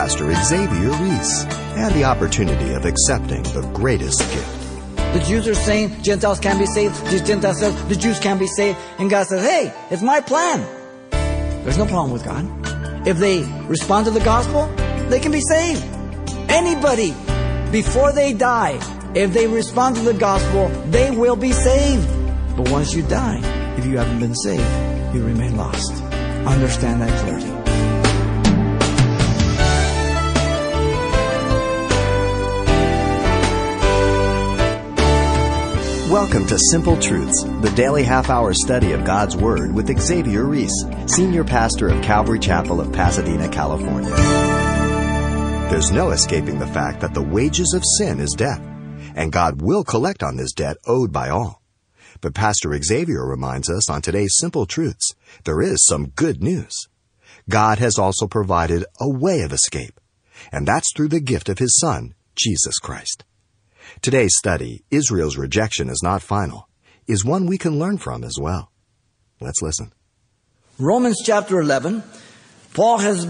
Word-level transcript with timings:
Pastor 0.00 0.32
Xavier 0.32 0.92
Reese 0.92 1.44
and 1.76 1.94
the 1.94 2.04
opportunity 2.04 2.72
of 2.72 2.86
accepting 2.86 3.42
the 3.42 3.70
greatest 3.74 4.18
gift. 4.32 4.96
The 5.12 5.22
Jews 5.28 5.46
are 5.46 5.54
saying 5.54 6.02
Gentiles 6.02 6.40
can't 6.40 6.58
be 6.58 6.64
saved. 6.64 6.94
The 7.08 7.22
Gentiles 7.22 7.58
says 7.58 7.84
the 7.84 7.96
Jews 7.96 8.18
can't 8.18 8.40
be 8.40 8.46
saved. 8.46 8.78
And 8.98 9.10
God 9.10 9.26
says, 9.26 9.42
hey, 9.42 9.70
it's 9.90 10.00
my 10.00 10.22
plan. 10.22 10.60
There's 11.64 11.76
no 11.76 11.84
problem 11.84 12.12
with 12.12 12.24
God. 12.24 12.46
If 13.06 13.18
they 13.18 13.42
respond 13.68 14.06
to 14.06 14.10
the 14.10 14.20
gospel, 14.20 14.68
they 15.10 15.20
can 15.20 15.32
be 15.32 15.42
saved. 15.42 15.84
Anybody, 16.48 17.10
before 17.70 18.14
they 18.14 18.32
die, 18.32 18.80
if 19.14 19.34
they 19.34 19.46
respond 19.48 19.96
to 19.96 20.02
the 20.02 20.14
gospel, 20.14 20.70
they 20.88 21.10
will 21.10 21.36
be 21.36 21.52
saved. 21.52 22.08
But 22.56 22.70
once 22.70 22.94
you 22.94 23.02
die, 23.02 23.42
if 23.76 23.84
you 23.84 23.98
haven't 23.98 24.20
been 24.20 24.34
saved, 24.34 25.14
you 25.14 25.22
remain 25.26 25.58
lost. 25.58 25.92
Understand 26.46 27.02
that 27.02 27.12
clearly. 27.20 27.59
Welcome 36.10 36.48
to 36.48 36.58
Simple 36.72 36.96
Truths, 37.00 37.44
the 37.44 37.72
daily 37.76 38.02
half 38.02 38.30
hour 38.30 38.52
study 38.52 38.90
of 38.90 39.04
God's 39.04 39.36
Word 39.36 39.72
with 39.72 39.96
Xavier 39.96 40.42
Reese, 40.42 40.84
Senior 41.06 41.44
Pastor 41.44 41.88
of 41.88 42.02
Calvary 42.02 42.40
Chapel 42.40 42.80
of 42.80 42.92
Pasadena, 42.92 43.48
California. 43.48 44.10
There's 45.70 45.92
no 45.92 46.10
escaping 46.10 46.58
the 46.58 46.66
fact 46.66 47.00
that 47.00 47.14
the 47.14 47.22
wages 47.22 47.72
of 47.74 47.84
sin 47.96 48.18
is 48.18 48.34
death, 48.36 48.60
and 49.14 49.30
God 49.30 49.62
will 49.62 49.84
collect 49.84 50.24
on 50.24 50.36
this 50.36 50.52
debt 50.52 50.78
owed 50.84 51.12
by 51.12 51.28
all. 51.28 51.62
But 52.20 52.34
Pastor 52.34 52.76
Xavier 52.82 53.24
reminds 53.24 53.70
us 53.70 53.88
on 53.88 54.02
today's 54.02 54.34
Simple 54.36 54.66
Truths 54.66 55.14
there 55.44 55.62
is 55.62 55.86
some 55.86 56.08
good 56.16 56.42
news. 56.42 56.88
God 57.48 57.78
has 57.78 58.00
also 58.00 58.26
provided 58.26 58.84
a 59.00 59.08
way 59.08 59.42
of 59.42 59.52
escape, 59.52 60.00
and 60.50 60.66
that's 60.66 60.92
through 60.92 61.10
the 61.10 61.20
gift 61.20 61.48
of 61.48 61.60
His 61.60 61.78
Son, 61.78 62.14
Jesus 62.34 62.80
Christ. 62.80 63.24
Today's 64.02 64.34
study, 64.38 64.82
Israel's 64.90 65.36
rejection 65.36 65.90
is 65.90 66.00
not 66.02 66.22
final, 66.22 66.70
is 67.06 67.22
one 67.22 67.44
we 67.44 67.58
can 67.58 67.78
learn 67.78 67.98
from 67.98 68.24
as 68.24 68.38
well. 68.40 68.72
Let's 69.42 69.60
listen. 69.60 69.92
Romans 70.78 71.20
chapter 71.22 71.60
11, 71.60 72.02
Paul 72.72 72.96
has 72.96 73.26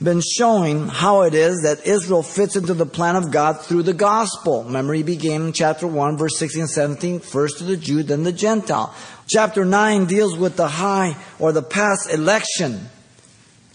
been 0.00 0.20
showing 0.20 0.86
how 0.86 1.22
it 1.22 1.34
is 1.34 1.62
that 1.64 1.88
Israel 1.88 2.22
fits 2.22 2.54
into 2.54 2.72
the 2.72 2.86
plan 2.86 3.16
of 3.16 3.32
God 3.32 3.62
through 3.62 3.82
the 3.82 3.94
gospel. 3.94 4.62
Remember, 4.62 4.94
he 4.94 5.02
began 5.02 5.46
in 5.46 5.52
chapter 5.52 5.88
1, 5.88 6.16
verse 6.16 6.38
16 6.38 6.62
and 6.62 6.70
17, 6.70 7.18
first 7.18 7.58
to 7.58 7.64
the 7.64 7.76
Jew, 7.76 8.04
then 8.04 8.22
the 8.22 8.32
Gentile. 8.32 8.94
Chapter 9.28 9.64
9 9.64 10.06
deals 10.06 10.36
with 10.36 10.54
the 10.54 10.68
high 10.68 11.16
or 11.40 11.50
the 11.50 11.62
past 11.62 12.12
election 12.12 12.90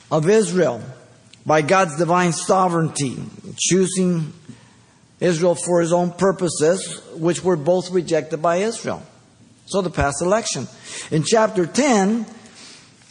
of 0.09 0.30
Israel 0.30 0.82
by 1.46 1.62
God's 1.62 1.98
divine 1.98 2.32
sovereignty, 2.32 3.18
choosing 3.58 4.32
Israel 5.22 5.55
for 5.55 5.80
his 5.80 5.94
own 5.94 6.11
purposes, 6.11 7.00
which 7.14 7.44
were 7.44 7.55
both 7.55 7.91
rejected 7.91 8.41
by 8.41 8.58
Israel. 8.58 9.03
So 9.67 9.81
the 9.81 9.89
past 9.89 10.22
election. 10.22 10.67
In 11.11 11.23
chapter 11.23 11.66
10, 11.66 12.25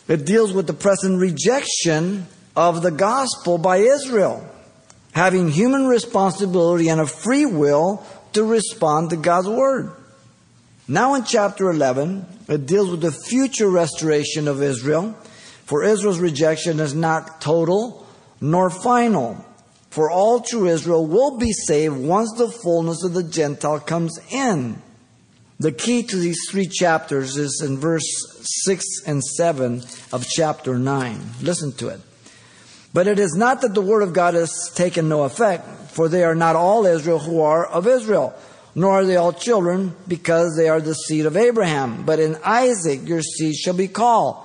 it 0.08 0.26
deals 0.26 0.52
with 0.52 0.66
the 0.66 0.74
present 0.74 1.20
rejection 1.20 2.26
of 2.56 2.82
the 2.82 2.90
gospel 2.90 3.56
by 3.56 3.78
Israel, 3.78 4.44
having 5.12 5.48
human 5.48 5.86
responsibility 5.86 6.88
and 6.88 7.00
a 7.00 7.06
free 7.06 7.46
will 7.46 8.04
to 8.32 8.44
respond 8.44 9.10
to 9.10 9.16
God's 9.16 9.48
word. 9.48 9.92
Now 10.88 11.14
in 11.14 11.22
chapter 11.22 11.70
11, 11.70 12.26
it 12.48 12.66
deals 12.66 12.90
with 12.90 13.00
the 13.00 13.12
future 13.12 13.70
restoration 13.70 14.48
of 14.48 14.60
Israel, 14.60 15.12
for 15.64 15.84
Israel's 15.84 16.18
rejection 16.18 16.80
is 16.80 16.94
not 16.94 17.40
total 17.40 18.04
nor 18.40 18.70
final. 18.70 19.44
For 19.90 20.08
all 20.08 20.40
true 20.40 20.66
Israel 20.66 21.04
will 21.04 21.36
be 21.36 21.52
saved 21.52 21.96
once 21.96 22.32
the 22.36 22.48
fullness 22.48 23.02
of 23.02 23.12
the 23.12 23.24
Gentile 23.24 23.80
comes 23.80 24.18
in. 24.30 24.80
The 25.58 25.72
key 25.72 26.04
to 26.04 26.16
these 26.16 26.38
three 26.48 26.66
chapters 26.66 27.36
is 27.36 27.60
in 27.62 27.76
verse 27.76 28.06
6 28.64 28.84
and 29.06 29.22
7 29.22 29.82
of 30.12 30.26
chapter 30.26 30.78
9. 30.78 31.20
Listen 31.42 31.72
to 31.72 31.88
it. 31.88 32.00
But 32.94 33.08
it 33.08 33.18
is 33.18 33.34
not 33.34 33.60
that 33.60 33.74
the 33.74 33.82
word 33.82 34.02
of 34.02 34.12
God 34.12 34.34
has 34.34 34.70
taken 34.74 35.08
no 35.08 35.24
effect, 35.24 35.66
for 35.90 36.08
they 36.08 36.24
are 36.24 36.34
not 36.34 36.56
all 36.56 36.86
Israel 36.86 37.18
who 37.18 37.40
are 37.40 37.66
of 37.66 37.86
Israel, 37.86 38.34
nor 38.74 39.00
are 39.00 39.04
they 39.04 39.16
all 39.16 39.32
children, 39.32 39.94
because 40.08 40.56
they 40.56 40.68
are 40.68 40.80
the 40.80 40.94
seed 40.94 41.26
of 41.26 41.36
Abraham. 41.36 42.04
But 42.04 42.20
in 42.20 42.38
Isaac 42.44 43.06
your 43.06 43.22
seed 43.22 43.54
shall 43.54 43.74
be 43.74 43.88
called. 43.88 44.44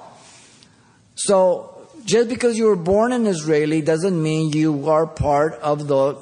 So 1.15 1.74
just 2.05 2.29
because 2.29 2.57
you 2.57 2.65
were 2.65 2.75
born 2.75 3.11
an 3.11 3.25
Israeli 3.25 3.81
doesn't 3.81 4.21
mean 4.21 4.51
you 4.51 4.89
are 4.89 5.07
part 5.07 5.53
of 5.55 5.87
the 5.87 6.15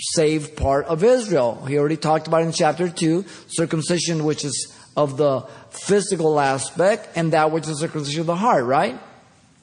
saved 0.00 0.56
part 0.56 0.86
of 0.86 1.02
Israel. 1.02 1.64
He 1.66 1.76
already 1.76 1.96
talked 1.96 2.28
about 2.28 2.42
in 2.42 2.52
chapter 2.52 2.88
2 2.88 3.24
circumcision, 3.48 4.24
which 4.24 4.44
is 4.44 4.72
of 4.96 5.16
the 5.16 5.40
physical 5.70 6.38
aspect, 6.38 7.08
and 7.16 7.32
that 7.32 7.50
which 7.50 7.66
is 7.68 7.80
circumcision 7.80 8.20
of 8.20 8.26
the 8.26 8.36
heart, 8.36 8.64
right? 8.64 8.98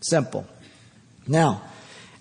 Simple. 0.01 0.45
Now, 1.25 1.63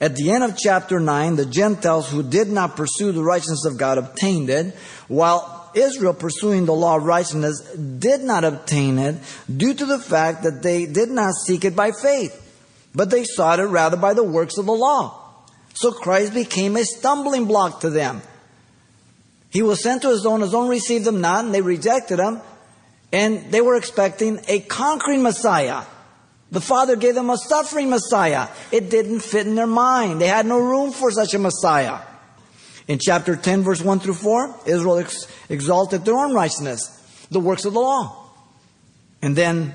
at 0.00 0.14
the 0.14 0.30
end 0.30 0.44
of 0.44 0.56
chapter 0.56 1.00
9, 1.00 1.36
the 1.36 1.46
Gentiles 1.46 2.08
who 2.08 2.22
did 2.22 2.48
not 2.48 2.76
pursue 2.76 3.12
the 3.12 3.22
righteousness 3.22 3.64
of 3.66 3.78
God 3.78 3.98
obtained 3.98 4.48
it, 4.48 4.74
while 5.08 5.70
Israel, 5.74 6.14
pursuing 6.14 6.66
the 6.66 6.74
law 6.74 6.96
of 6.96 7.04
righteousness, 7.04 7.60
did 7.74 8.20
not 8.20 8.44
obtain 8.44 8.98
it 8.98 9.16
due 9.54 9.74
to 9.74 9.86
the 9.86 9.98
fact 9.98 10.44
that 10.44 10.62
they 10.62 10.86
did 10.86 11.10
not 11.10 11.34
seek 11.46 11.64
it 11.64 11.74
by 11.74 11.90
faith 11.90 12.41
but 12.94 13.10
they 13.10 13.24
sought 13.24 13.60
it 13.60 13.64
rather 13.64 13.96
by 13.96 14.14
the 14.14 14.24
works 14.24 14.58
of 14.58 14.66
the 14.66 14.72
law. 14.72 15.18
So 15.74 15.92
Christ 15.92 16.34
became 16.34 16.76
a 16.76 16.84
stumbling 16.84 17.46
block 17.46 17.80
to 17.80 17.90
them. 17.90 18.22
He 19.50 19.62
was 19.62 19.82
sent 19.82 20.02
to 20.02 20.08
his 20.08 20.24
own, 20.24 20.40
his 20.40 20.54
own 20.54 20.68
received 20.68 21.06
him 21.06 21.20
not, 21.20 21.44
and 21.44 21.54
they 21.54 21.62
rejected 21.62 22.18
him, 22.18 22.40
and 23.12 23.50
they 23.50 23.60
were 23.60 23.76
expecting 23.76 24.40
a 24.48 24.60
conquering 24.60 25.22
Messiah. 25.22 25.82
The 26.50 26.60
Father 26.60 26.96
gave 26.96 27.14
them 27.14 27.30
a 27.30 27.38
suffering 27.38 27.88
Messiah. 27.88 28.48
It 28.70 28.90
didn't 28.90 29.20
fit 29.20 29.46
in 29.46 29.54
their 29.54 29.66
mind. 29.66 30.20
They 30.20 30.26
had 30.26 30.46
no 30.46 30.58
room 30.58 30.92
for 30.92 31.10
such 31.10 31.32
a 31.34 31.38
Messiah. 31.38 32.00
In 32.88 32.98
chapter 32.98 33.36
10, 33.36 33.62
verse 33.62 33.80
1 33.80 34.00
through 34.00 34.14
4, 34.14 34.60
Israel 34.66 34.98
ex- 34.98 35.26
exalted 35.48 36.04
their 36.04 36.16
own 36.16 36.34
righteousness, 36.34 36.88
the 37.30 37.40
works 37.40 37.64
of 37.64 37.72
the 37.72 37.80
law. 37.80 38.30
And 39.22 39.36
then 39.36 39.74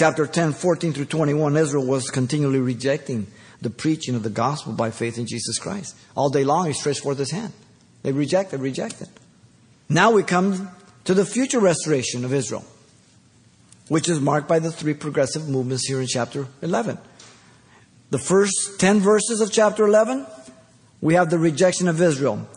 chapter 0.00 0.26
10, 0.26 0.54
14 0.54 0.94
through 0.94 1.04
21, 1.04 1.58
Israel 1.58 1.84
was 1.84 2.08
continually 2.08 2.58
rejecting 2.58 3.26
the 3.60 3.68
preaching 3.68 4.14
of 4.14 4.22
the 4.22 4.30
gospel 4.30 4.72
by 4.72 4.90
faith 4.90 5.18
in 5.18 5.26
Jesus 5.26 5.58
Christ. 5.58 5.94
All 6.16 6.30
day 6.30 6.42
long, 6.42 6.64
he 6.64 6.72
stretched 6.72 7.02
forth 7.02 7.18
his 7.18 7.32
hand. 7.32 7.52
They 8.02 8.10
rejected, 8.12 8.60
rejected. 8.60 9.08
Now 9.90 10.10
we 10.12 10.22
come 10.22 10.70
to 11.04 11.12
the 11.12 11.26
future 11.26 11.60
restoration 11.60 12.24
of 12.24 12.32
Israel, 12.32 12.64
which 13.88 14.08
is 14.08 14.20
marked 14.20 14.48
by 14.48 14.58
the 14.58 14.72
three 14.72 14.94
progressive 14.94 15.50
movements 15.50 15.86
here 15.86 16.00
in 16.00 16.06
chapter 16.06 16.46
11. 16.62 16.96
The 18.08 18.18
first 18.18 18.80
10 18.80 19.00
verses 19.00 19.42
of 19.42 19.52
chapter 19.52 19.86
11, 19.86 20.26
we 21.02 21.12
have 21.12 21.28
the 21.28 21.38
rejection 21.38 21.88
of 21.88 22.00
Israel. 22.00 22.48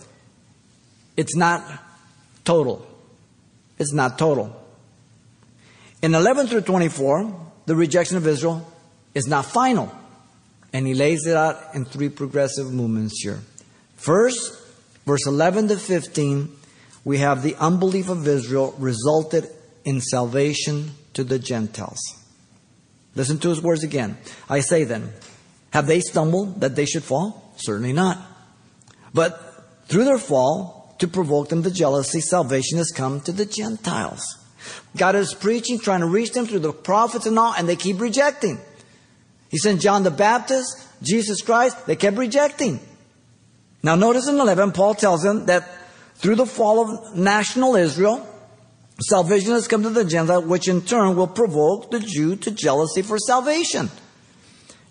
It's 1.18 1.36
not 1.36 1.62
total. 2.46 2.88
It's 3.78 3.92
not 3.92 4.18
total. 4.18 4.63
In 6.04 6.14
11 6.14 6.48
through 6.48 6.62
24, 6.62 7.34
the 7.66 7.78
rejection 7.78 8.18
of 8.18 8.28
Israel 8.28 8.68
is 9.16 9.26
not 9.26 9.46
final. 9.46 9.90
And 10.74 10.86
he 10.86 10.94
lays 10.94 11.26
it 11.26 11.38
out 11.38 11.74
in 11.74 11.86
three 11.86 12.10
progressive 12.10 12.74
movements 12.74 13.24
here. 13.24 13.40
First, 13.96 14.54
verse 15.06 15.26
11 15.26 15.70
to 15.70 15.78
15, 15.78 16.52
we 17.06 17.20
have 17.20 17.42
the 17.42 17.56
unbelief 17.56 18.10
of 18.10 18.28
Israel 18.28 18.76
resulted 18.80 19.50
in 19.86 20.02
salvation 20.02 20.92
to 21.14 21.24
the 21.24 21.40
Gentiles. 21.40 22.02
Listen 23.16 23.38
to 23.40 23.50
his 23.50 23.62
words 23.62 23.86
again. 23.86 24.18
I 24.50 24.60
say 24.60 24.84
then, 24.84 25.14
have 25.72 25.88
they 25.88 26.02
stumbled 26.02 26.60
that 26.60 26.76
they 26.76 26.86
should 26.86 27.04
fall? 27.04 27.54
Certainly 27.56 27.94
not. 27.94 28.20
But 29.14 29.40
through 29.86 30.04
their 30.04 30.18
fall, 30.18 30.96
to 31.00 31.08
provoke 31.08 31.48
them 31.48 31.64
to 31.64 31.72
jealousy, 31.72 32.20
salvation 32.20 32.78
has 32.78 32.92
come 32.92 33.22
to 33.22 33.32
the 33.32 33.46
Gentiles. 33.46 34.43
God 34.96 35.16
is 35.16 35.34
preaching, 35.34 35.80
trying 35.80 36.02
to 36.02 36.08
reach 36.08 36.32
them 36.32 36.46
through 36.46 36.60
the 36.60 36.74
prophets 36.74 37.26
and 37.26 37.38
all, 37.38 37.54
and 37.54 37.68
they 37.68 37.76
keep 37.76 38.00
rejecting. 38.00 38.60
He 39.50 39.58
sent 39.58 39.82
John 39.82 40.04
the 40.04 40.12
Baptist, 40.12 40.88
Jesus 41.02 41.42
Christ, 41.42 41.86
they 41.86 41.96
kept 41.96 42.18
rejecting. 42.18 42.80
Now 43.84 43.96
notice 43.96 44.28
in 44.28 44.40
11, 44.40 44.72
Paul 44.72 44.96
tells 44.96 45.24
them 45.24 45.46
that 45.48 45.70
through 46.16 46.36
the 46.36 46.46
fall 46.46 46.80
of 46.80 47.18
national 47.18 47.76
Israel, 47.76 48.28
salvation 49.02 49.52
has 49.52 49.68
come 49.68 49.84
to 49.84 49.90
the 49.90 50.06
Gentile, 50.06 50.42
which 50.42 50.68
in 50.68 50.82
turn 50.82 51.16
will 51.16 51.28
provoke 51.28 51.92
the 51.92 52.00
Jew 52.00 52.36
to 52.38 52.52
jealousy 52.52 53.02
for 53.02 53.20
salvation. 53.20 53.90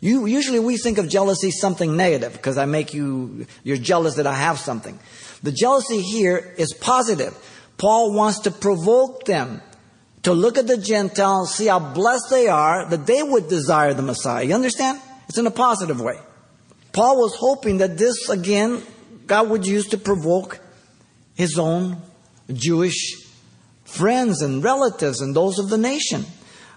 You, 0.00 0.26
usually 0.26 0.58
we 0.58 0.76
think 0.76 0.98
of 0.98 1.08
jealousy 1.08 1.52
something 1.52 1.96
negative 1.96 2.32
because 2.32 2.58
I 2.58 2.66
make 2.66 2.92
you, 2.92 3.46
you're 3.62 3.76
jealous 3.76 4.16
that 4.16 4.26
I 4.26 4.34
have 4.34 4.58
something. 4.58 4.98
The 5.44 5.52
jealousy 5.52 6.02
here 6.02 6.54
is 6.58 6.74
positive. 6.74 7.36
Paul 7.82 8.12
wants 8.12 8.38
to 8.38 8.52
provoke 8.52 9.24
them 9.24 9.60
to 10.22 10.32
look 10.32 10.56
at 10.56 10.68
the 10.68 10.76
Gentiles, 10.76 11.56
see 11.56 11.66
how 11.66 11.80
blessed 11.80 12.30
they 12.30 12.46
are, 12.46 12.88
that 12.88 13.06
they 13.08 13.24
would 13.24 13.48
desire 13.48 13.92
the 13.92 14.02
Messiah. 14.02 14.44
You 14.44 14.54
understand? 14.54 15.00
It's 15.28 15.36
in 15.36 15.48
a 15.48 15.50
positive 15.50 16.00
way. 16.00 16.20
Paul 16.92 17.16
was 17.16 17.34
hoping 17.34 17.78
that 17.78 17.98
this 17.98 18.28
again 18.28 18.84
God 19.26 19.50
would 19.50 19.66
use 19.66 19.88
to 19.88 19.98
provoke 19.98 20.60
his 21.34 21.58
own 21.58 22.00
Jewish 22.52 23.16
friends 23.82 24.42
and 24.42 24.62
relatives 24.62 25.20
and 25.20 25.34
those 25.34 25.58
of 25.58 25.68
the 25.68 25.76
nation. 25.76 26.24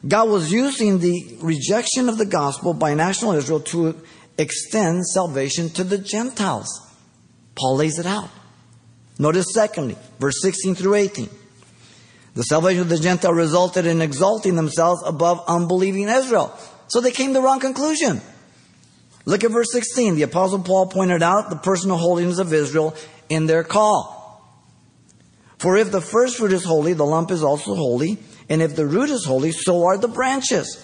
God 0.07 0.27
was 0.27 0.51
using 0.51 0.97
the 0.97 1.37
rejection 1.39 2.09
of 2.09 2.17
the 2.17 2.25
gospel 2.25 2.73
by 2.73 2.95
national 2.95 3.33
Israel 3.33 3.59
to 3.59 3.95
extend 4.39 5.05
salvation 5.05 5.69
to 5.69 5.83
the 5.83 5.99
Gentiles. 5.99 6.81
Paul 7.53 7.75
lays 7.75 7.99
it 7.99 8.07
out. 8.07 8.31
Notice 9.17 9.47
secondly, 9.53 9.97
verse 10.19 10.41
16 10.41 10.75
through 10.75 10.95
18. 10.95 11.29
The 12.35 12.43
salvation 12.43 12.81
of 12.81 12.89
the 12.89 12.99
Gentile 12.99 13.33
resulted 13.33 13.85
in 13.85 14.01
exalting 14.01 14.55
themselves 14.55 15.01
above 15.05 15.43
unbelieving 15.47 16.09
Israel. 16.09 16.53
So 16.87 16.99
they 16.99 17.11
came 17.11 17.29
to 17.29 17.35
the 17.35 17.41
wrong 17.41 17.61
conclusion. 17.61 18.21
Look 19.23 19.43
at 19.43 19.51
verse 19.51 19.71
16. 19.71 20.15
The 20.15 20.23
apostle 20.23 20.59
Paul 20.59 20.87
pointed 20.87 21.23
out 21.23 21.49
the 21.49 21.55
personal 21.55 21.97
holiness 21.97 22.37
of 22.37 22.53
Israel 22.53 22.95
in 23.29 23.47
their 23.47 23.63
call. 23.63 24.15
For 25.57 25.77
if 25.77 25.91
the 25.91 26.01
first 26.01 26.37
fruit 26.37 26.51
is 26.51 26.65
holy, 26.65 26.93
the 26.93 27.05
lump 27.05 27.31
is 27.31 27.41
also 27.41 27.73
holy. 27.73 28.17
And 28.49 28.61
if 28.61 28.75
the 28.75 28.85
root 28.85 29.09
is 29.09 29.25
holy, 29.25 29.51
so 29.51 29.85
are 29.85 29.97
the 29.97 30.09
branches. 30.09 30.83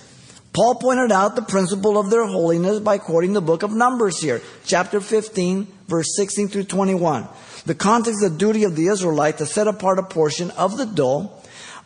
Paul 0.53 0.75
pointed 0.75 1.11
out 1.11 1.35
the 1.35 1.41
principle 1.41 1.97
of 1.97 2.09
their 2.09 2.25
holiness 2.25 2.79
by 2.79 2.97
quoting 2.97 3.33
the 3.33 3.41
book 3.41 3.63
of 3.63 3.71
Numbers 3.71 4.21
here, 4.21 4.41
chapter 4.65 4.99
15, 4.99 5.65
verse 5.87 6.07
16 6.15 6.49
through 6.49 6.65
21. 6.65 7.27
The 7.65 7.75
context 7.75 8.23
of 8.23 8.31
the 8.31 8.37
duty 8.37 8.65
of 8.65 8.75
the 8.75 8.87
Israelite 8.87 9.37
to 9.37 9.45
set 9.45 9.67
apart 9.67 9.99
a 9.99 10.03
portion 10.03 10.51
of 10.51 10.77
the 10.77 10.85
dough 10.85 11.31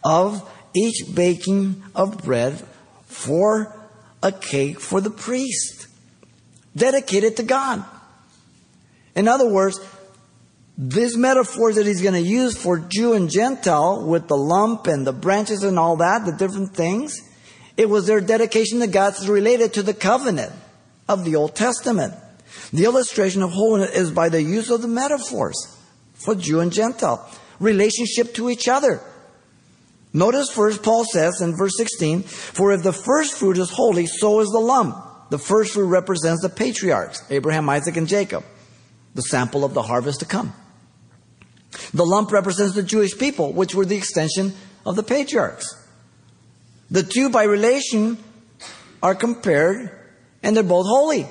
of 0.04 0.50
each 0.76 1.14
baking 1.14 1.84
of 1.94 2.24
bread 2.24 2.64
for 3.06 3.80
a 4.24 4.32
cake 4.32 4.80
for 4.80 5.00
the 5.00 5.12
priest, 5.12 5.88
dedicated 6.76 7.38
to 7.38 7.44
God. 7.44 7.86
In 9.16 9.28
other 9.28 9.48
words, 9.48 9.80
these 10.78 11.16
metaphors 11.16 11.76
that 11.76 11.86
he's 11.86 12.02
going 12.02 12.16
to 12.16 12.20
use 12.20 12.58
for 12.58 12.80
Jew 12.80 13.14
and 13.14 13.30
Gentile 13.30 14.06
with 14.06 14.28
the 14.28 14.36
lump 14.36 14.88
and 14.88 15.06
the 15.06 15.14
branches 15.14 15.64
and 15.64 15.78
all 15.78 15.98
that, 15.98 16.26
the 16.26 16.34
different 16.34 16.76
things, 16.76 17.22
it 17.78 17.90
was 17.90 18.08
their 18.08 18.22
dedication 18.22 18.80
to 18.80 18.88
God 18.88 19.12
that's 19.12 19.28
related 19.28 19.74
to 19.74 19.84
the 19.84 19.94
covenant 19.94 20.54
of 21.08 21.26
the 21.26 21.36
Old 21.36 21.56
Testament. 21.56 22.14
The 22.72 22.86
illustration 22.86 23.42
of 23.42 23.52
holiness 23.52 23.92
is 23.92 24.12
by 24.12 24.30
the 24.30 24.42
use 24.42 24.70
of 24.70 24.82
the 24.82 24.88
metaphors 24.88 25.56
for 26.14 26.36
Jew 26.36 26.62
and 26.62 26.72
Gentile, 26.72 27.30
relationship 27.60 28.34
to 28.36 28.50
each 28.50 28.68
other. 28.68 29.02
Notice 30.14 30.50
first, 30.50 30.82
Paul 30.82 31.04
says 31.04 31.42
in 31.42 31.58
verse 31.58 31.74
16, 31.78 32.24
For 32.24 32.72
if 32.72 32.84
the 32.84 32.94
first 32.94 33.38
fruit 33.38 33.58
is 33.58 33.70
holy, 33.70 34.06
so 34.06 34.40
is 34.40 34.50
the 34.50 34.60
lump. 34.60 34.96
The 35.30 35.38
first 35.38 35.74
fruit 35.74 35.88
represents 35.88 36.42
the 36.42 36.50
patriarchs, 36.50 37.24
Abraham, 37.30 37.68
Isaac, 37.70 37.98
and 37.98 38.08
Jacob, 38.08 38.46
the 39.14 39.24
sample 39.24 39.66
of 39.66 39.74
the 39.74 39.82
harvest 39.82 40.22
to 40.22 40.26
come. 40.26 40.54
The 41.94 42.06
lump 42.06 42.32
represents 42.32 42.76
the 42.76 42.84
Jewish 42.84 43.18
people, 43.18 43.52
which 43.52 43.76
were 43.76 43.86
the 43.86 43.98
extension 43.98 44.54
of 44.86 44.96
the 44.96 45.04
patriarchs. 45.04 45.85
The 46.90 47.04
two 47.04 47.30
by 47.30 47.44
relation 47.44 48.18
are 49.02 49.16
compared 49.16 49.92
and 50.44 50.56
they're 50.56 50.64
both 50.64 50.86
holy. 50.88 51.28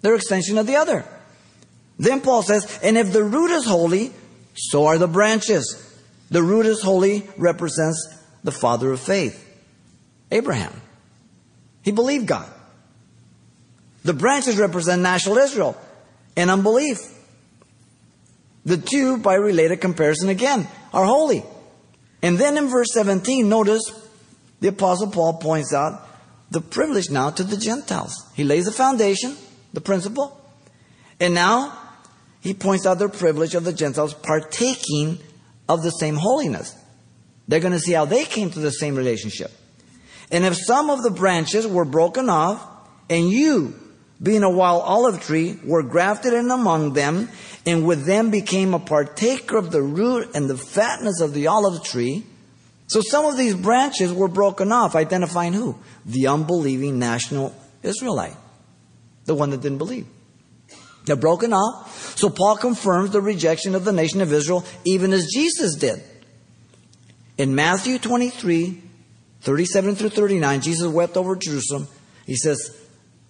They're 0.00 0.14
extension 0.14 0.58
of 0.58 0.66
the 0.66 0.76
other. 0.76 1.04
Then 1.98 2.20
Paul 2.20 2.42
says, 2.42 2.80
and 2.82 2.96
if 2.96 3.12
the 3.12 3.22
root 3.22 3.50
is 3.50 3.64
holy, 3.64 4.12
so 4.54 4.86
are 4.86 4.98
the 4.98 5.08
branches. 5.08 5.88
The 6.30 6.42
root 6.42 6.66
is 6.66 6.82
holy 6.82 7.28
represents 7.36 8.18
the 8.42 8.52
father 8.52 8.90
of 8.92 9.00
faith, 9.00 9.38
Abraham. 10.30 10.72
He 11.82 11.92
believed 11.92 12.26
God. 12.26 12.48
The 14.04 14.14
branches 14.14 14.58
represent 14.58 15.02
national 15.02 15.38
Israel 15.38 15.76
and 16.36 16.50
unbelief. 16.50 16.98
The 18.64 18.76
two, 18.76 19.18
by 19.18 19.34
related 19.34 19.80
comparison 19.80 20.28
again, 20.28 20.66
are 20.92 21.04
holy. 21.04 21.44
And 22.22 22.38
then 22.38 22.56
in 22.56 22.68
verse 22.68 22.92
17, 22.92 23.48
notice 23.48 23.82
the 24.62 24.68
Apostle 24.68 25.10
Paul 25.10 25.34
points 25.34 25.74
out 25.74 26.08
the 26.52 26.60
privilege 26.60 27.10
now 27.10 27.30
to 27.30 27.42
the 27.42 27.56
Gentiles. 27.56 28.14
He 28.34 28.44
lays 28.44 28.66
the 28.66 28.72
foundation, 28.72 29.36
the 29.72 29.80
principle, 29.80 30.40
and 31.18 31.34
now 31.34 31.76
he 32.40 32.54
points 32.54 32.86
out 32.86 33.00
the 33.00 33.08
privilege 33.08 33.56
of 33.56 33.64
the 33.64 33.72
Gentiles 33.72 34.14
partaking 34.14 35.18
of 35.68 35.82
the 35.82 35.90
same 35.90 36.14
holiness. 36.14 36.76
They're 37.48 37.58
going 37.58 37.72
to 37.72 37.80
see 37.80 37.92
how 37.92 38.04
they 38.04 38.24
came 38.24 38.50
to 38.52 38.60
the 38.60 38.70
same 38.70 38.94
relationship. 38.94 39.50
And 40.30 40.44
if 40.44 40.56
some 40.56 40.90
of 40.90 41.02
the 41.02 41.10
branches 41.10 41.66
were 41.66 41.84
broken 41.84 42.30
off, 42.30 42.64
and 43.10 43.30
you, 43.30 43.74
being 44.22 44.44
a 44.44 44.50
wild 44.50 44.84
olive 44.84 45.20
tree, 45.20 45.58
were 45.64 45.82
grafted 45.82 46.34
in 46.34 46.52
among 46.52 46.92
them, 46.92 47.28
and 47.66 47.84
with 47.84 48.04
them 48.04 48.30
became 48.30 48.74
a 48.74 48.78
partaker 48.78 49.56
of 49.56 49.72
the 49.72 49.82
root 49.82 50.30
and 50.36 50.48
the 50.48 50.56
fatness 50.56 51.20
of 51.20 51.34
the 51.34 51.48
olive 51.48 51.82
tree, 51.82 52.24
so 52.92 53.00
some 53.00 53.24
of 53.24 53.38
these 53.38 53.54
branches 53.54 54.12
were 54.12 54.28
broken 54.28 54.70
off, 54.70 54.94
identifying 54.94 55.54
who? 55.54 55.78
The 56.04 56.26
unbelieving 56.26 56.98
national 56.98 57.54
Israelite, 57.82 58.36
the 59.24 59.34
one 59.34 59.48
that 59.50 59.62
didn't 59.62 59.78
believe. 59.78 60.06
They're 61.06 61.16
broken 61.16 61.54
off. 61.54 62.18
So 62.18 62.28
Paul 62.28 62.58
confirms 62.58 63.10
the 63.10 63.22
rejection 63.22 63.74
of 63.74 63.86
the 63.86 63.92
nation 63.92 64.20
of 64.20 64.30
Israel, 64.30 64.62
even 64.84 65.14
as 65.14 65.26
Jesus 65.32 65.74
did. 65.74 66.02
In 67.38 67.54
Matthew 67.54 67.98
23, 67.98 68.82
37 69.40 69.96
through 69.96 70.10
39, 70.10 70.60
Jesus 70.60 70.86
wept 70.86 71.16
over 71.16 71.34
Jerusalem. 71.34 71.88
He 72.26 72.36
says, 72.36 72.78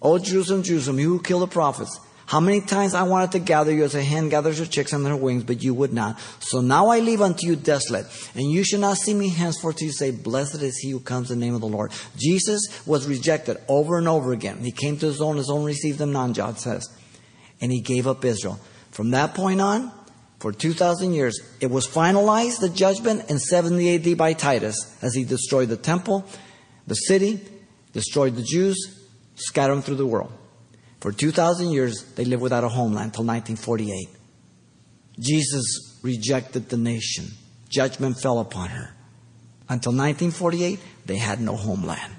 O 0.01 0.19
Jerusalem, 0.19 0.63
Jerusalem, 0.63 0.99
you 0.99 1.07
who 1.07 1.21
kill 1.21 1.39
the 1.39 1.47
prophets, 1.47 1.99
how 2.33 2.39
many 2.39 2.61
times 2.61 2.95
I 2.95 3.03
wanted 3.03 3.33
to 3.33 3.39
gather 3.39 3.71
you 3.71 3.83
as 3.83 3.93
a 3.93 4.01
hen 4.01 4.27
gathers 4.29 4.57
her 4.57 4.65
chicks 4.65 4.91
under 4.91 5.09
her 5.09 5.15
wings, 5.15 5.43
but 5.43 5.61
you 5.61 5.75
would 5.75 5.93
not. 5.93 6.19
So 6.39 6.61
now 6.61 6.87
I 6.87 6.97
leave 6.97 7.21
unto 7.21 7.45
you 7.45 7.55
desolate, 7.55 8.07
and 8.33 8.49
you 8.49 8.63
shall 8.63 8.79
not 8.79 8.97
see 8.97 9.13
me 9.13 9.29
henceforth 9.29 9.75
till 9.75 9.85
you 9.85 9.93
say, 9.93 10.09
Blessed 10.09 10.63
is 10.63 10.79
he 10.79 10.89
who 10.89 10.99
comes 10.99 11.29
in 11.29 11.39
the 11.39 11.45
name 11.45 11.53
of 11.53 11.61
the 11.61 11.67
Lord. 11.67 11.91
Jesus 12.17 12.81
was 12.87 13.07
rejected 13.07 13.57
over 13.67 13.99
and 13.99 14.07
over 14.07 14.33
again. 14.33 14.57
He 14.63 14.71
came 14.71 14.97
to 14.97 15.05
his 15.05 15.21
own, 15.21 15.37
his 15.37 15.51
own 15.51 15.63
received 15.63 15.99
them 15.99 16.11
none, 16.11 16.33
John 16.33 16.57
says. 16.57 16.89
And 17.61 17.71
he 17.71 17.81
gave 17.81 18.07
up 18.07 18.25
Israel. 18.25 18.59
From 18.89 19.11
that 19.11 19.35
point 19.35 19.61
on, 19.61 19.91
for 20.39 20.51
2,000 20.51 21.13
years, 21.13 21.39
it 21.61 21.69
was 21.69 21.87
finalized, 21.87 22.61
the 22.61 22.69
judgment, 22.69 23.29
in 23.29 23.37
70 23.37 24.11
AD 24.11 24.17
by 24.17 24.33
Titus, 24.33 24.97
as 25.03 25.13
he 25.13 25.23
destroyed 25.23 25.69
the 25.69 25.77
temple, 25.77 26.25
the 26.87 26.95
city, 26.95 27.41
destroyed 27.91 28.35
the 28.35 28.41
Jews, 28.41 29.05
scattered 29.35 29.75
them 29.75 29.83
through 29.83 29.97
the 29.97 30.07
world. 30.07 30.33
For 31.03 31.11
2,000 31.11 31.71
years, 31.71 32.01
they 32.15 32.23
lived 32.23 32.41
without 32.41 32.63
a 32.63 32.69
homeland 32.69 33.07
until 33.07 33.25
1948. 33.25 34.07
Jesus 35.19 35.99
rejected 36.01 36.69
the 36.69 36.77
nation. 36.77 37.25
Judgment 37.67 38.21
fell 38.21 38.39
upon 38.39 38.69
her. 38.69 38.95
Until 39.67 39.91
1948, 39.91 40.79
they 41.05 41.17
had 41.17 41.41
no 41.41 41.57
homeland. 41.57 42.13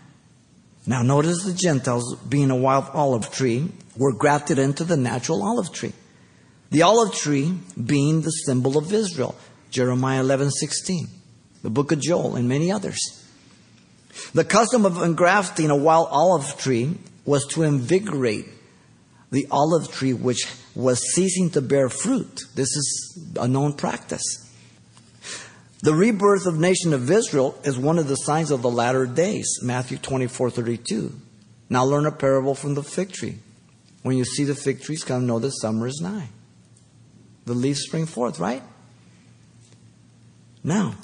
Now, 0.87 1.01
notice 1.01 1.45
the 1.45 1.55
Gentiles, 1.55 2.15
being 2.29 2.51
a 2.51 2.57
wild 2.57 2.85
olive 2.93 3.33
tree, 3.33 3.73
were 3.97 4.13
grafted 4.13 4.59
into 4.59 4.85
the 4.85 4.99
natural 4.99 5.43
olive 5.43 5.73
tree. 5.73 5.95
The 6.71 6.83
olive 6.83 7.15
tree 7.15 7.57
being 7.83 8.21
the 8.21 8.33
symbol 8.45 8.77
of 8.77 8.93
Israel. 8.93 9.35
Jeremiah 9.71 10.21
11 10.21 10.51
16, 10.51 11.09
the 11.63 11.71
book 11.71 11.91
of 11.91 12.01
Joel, 12.03 12.37
and 12.37 12.51
many 12.51 12.71
others. 12.71 13.01
The 14.35 14.45
custom 14.45 14.85
of 14.85 15.01
engrafting 15.01 15.71
a 15.71 15.77
wild 15.77 16.09
olive 16.11 16.59
tree 16.59 16.99
was 17.25 17.47
to 17.53 17.63
invigorate 17.63 18.54
the 19.35 19.49
olive 19.51 19.91
tree 19.91 20.13
which 20.13 20.47
was 20.77 21.01
ceasing 21.13 21.51
to 21.51 21.61
bear 21.61 21.89
fruit. 21.89 22.43
This 22.55 22.69
is 22.69 23.29
a 23.37 23.49
known 23.49 23.73
practice. 23.73 24.23
The 25.83 25.93
rebirth 25.93 26.47
of 26.47 26.57
nation 26.57 26.93
of 26.93 27.11
Israel 27.11 27.59
is 27.65 27.77
one 27.77 27.99
of 27.99 28.07
the 28.07 28.15
signs 28.15 28.53
of 28.53 28.63
the 28.63 28.71
latter 28.71 29.07
days. 29.07 29.59
Matthew 29.61 29.99
24, 29.99 30.51
32. 30.51 31.13
Now 31.69 31.85
learn 31.85 32.07
a 32.07 32.13
parable 32.13 32.55
from 32.55 32.75
the 32.75 32.83
fig 32.85 33.13
tree. 33.13 33.39
When 34.03 34.17
you 34.17 34.25
see 34.25 34.45
the 34.45 34.55
fig 34.55 34.83
trees 34.83 35.03
come, 35.03 35.27
know 35.27 35.41
that 35.41 35.51
summer 35.51 35.89
is 35.89 36.01
nigh. 36.01 36.29
The 37.45 37.55
leaves 37.55 37.81
spring 37.81 38.07
forth, 38.07 38.39
right? 38.39 38.63
Now, 40.63 40.95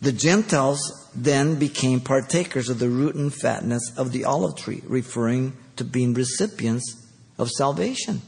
the 0.00 0.12
Gentiles 0.12 1.08
then 1.14 1.60
became 1.60 2.00
partakers 2.00 2.68
of 2.68 2.80
the 2.80 2.88
root 2.88 3.14
and 3.14 3.32
fatness 3.32 3.96
of 3.96 4.10
the 4.10 4.24
olive 4.24 4.56
tree, 4.56 4.82
referring 4.84 5.56
to 5.76 5.84
being 5.84 6.12
recipients 6.12 7.07
of 7.38 7.50
salvation. 7.50 8.22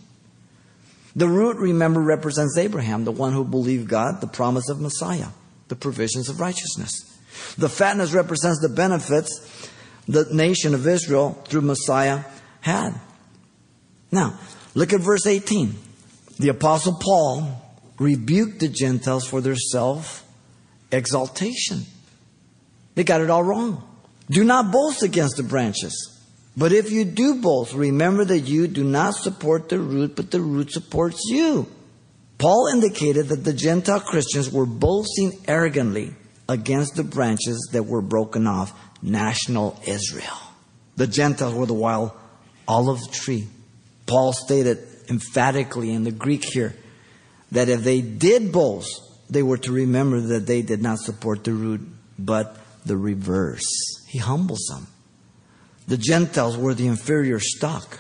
The 1.17 1.29
root, 1.29 1.57
remember, 1.57 2.00
represents 2.00 2.57
Abraham, 2.57 3.05
the 3.05 3.12
one 3.12 3.33
who 3.33 3.45
believed 3.45 3.88
God, 3.88 4.21
the 4.21 4.26
promise 4.26 4.69
of 4.69 4.81
Messiah, 4.81 5.29
the 5.69 5.76
provisions 5.76 6.29
of 6.29 6.40
righteousness. 6.40 6.93
The 7.59 7.69
fatness 7.69 8.12
represents 8.12 8.61
the 8.61 8.69
benefits 8.69 9.69
the 10.07 10.26
nation 10.33 10.75
of 10.75 10.87
Israel 10.87 11.33
through 11.47 11.62
Messiah 11.62 12.25
had. 12.61 12.95
Now, 14.11 14.38
look 14.75 14.93
at 14.93 15.00
verse 15.00 15.26
18. 15.26 15.75
The 16.38 16.49
Apostle 16.49 16.95
Paul 17.00 17.62
rebuked 17.99 18.61
the 18.61 18.69
Gentiles 18.69 19.26
for 19.26 19.40
their 19.40 19.57
self 19.57 20.25
exaltation. 20.90 21.85
They 22.95 23.05
got 23.05 23.21
it 23.21 23.31
all 23.31 23.45
wrong. 23.45 23.87
Do 24.29 24.45
not 24.45 24.73
boast 24.73 25.02
against 25.02 25.37
the 25.37 25.43
branches. 25.43 26.20
But 26.57 26.73
if 26.73 26.90
you 26.90 27.04
do 27.04 27.40
both, 27.40 27.75
remember 27.75 28.25
that 28.25 28.40
you 28.40 28.66
do 28.66 28.85
not 28.85 29.14
support 29.14 29.69
the 29.69 29.78
root, 29.78 30.16
but 30.16 30.30
the 30.30 30.40
root 30.40 30.73
supports 30.73 31.23
you. 31.28 31.66
Paul 32.38 32.69
indicated 32.73 33.28
that 33.28 33.45
the 33.45 33.52
Gentile 33.52 34.00
Christians 34.00 34.50
were 34.50 34.66
boasting 34.66 35.33
arrogantly 35.47 36.14
against 36.49 36.97
the 36.97 37.04
branches 37.04 37.69
that 37.73 37.85
were 37.85 38.02
broken 38.02 38.47
off 38.47 38.73
national 39.02 39.78
Israel. 39.87 40.38
The 40.97 41.07
Gentiles 41.07 41.54
were 41.54 41.66
the 41.66 41.75
wild 41.75 42.12
olive 42.66 43.12
tree. 43.12 43.47
Paul 44.07 44.33
stated 44.33 44.78
emphatically 45.09 45.92
in 45.92 46.04
the 46.04 46.11
Greek 46.11 46.45
here 46.45 46.75
that 47.52 47.69
if 47.69 47.83
they 47.83 48.00
did 48.00 48.52
boast, 48.52 49.00
they 49.28 49.42
were 49.42 49.59
to 49.59 49.73
remember 49.73 50.21
that 50.21 50.47
they 50.47 50.62
did 50.62 50.83
not 50.83 50.99
support 50.99 51.45
the 51.45 51.52
root, 51.52 51.80
but 52.19 52.57
the 52.85 52.97
reverse. 52.97 53.69
He 54.09 54.19
humbles 54.19 54.66
them. 54.71 54.87
The 55.90 55.99
Gentiles 55.99 56.56
were 56.56 56.73
the 56.73 56.87
inferior 56.87 57.40
stock. 57.40 57.99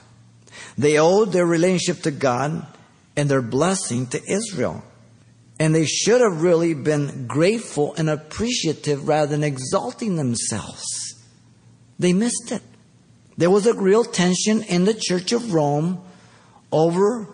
They 0.78 0.96
owed 0.96 1.32
their 1.32 1.44
relationship 1.44 2.04
to 2.04 2.12
God 2.12 2.64
and 3.16 3.28
their 3.28 3.42
blessing 3.42 4.06
to 4.06 4.22
Israel. 4.30 4.84
And 5.58 5.74
they 5.74 5.86
should 5.86 6.20
have 6.20 6.40
really 6.40 6.72
been 6.72 7.26
grateful 7.26 7.92
and 7.96 8.08
appreciative 8.08 9.08
rather 9.08 9.32
than 9.32 9.42
exalting 9.42 10.14
themselves. 10.14 10.84
They 11.98 12.12
missed 12.12 12.52
it. 12.52 12.62
There 13.36 13.50
was 13.50 13.66
a 13.66 13.74
real 13.74 14.04
tension 14.04 14.62
in 14.62 14.84
the 14.84 14.94
Church 14.94 15.32
of 15.32 15.52
Rome 15.52 16.00
over 16.70 17.26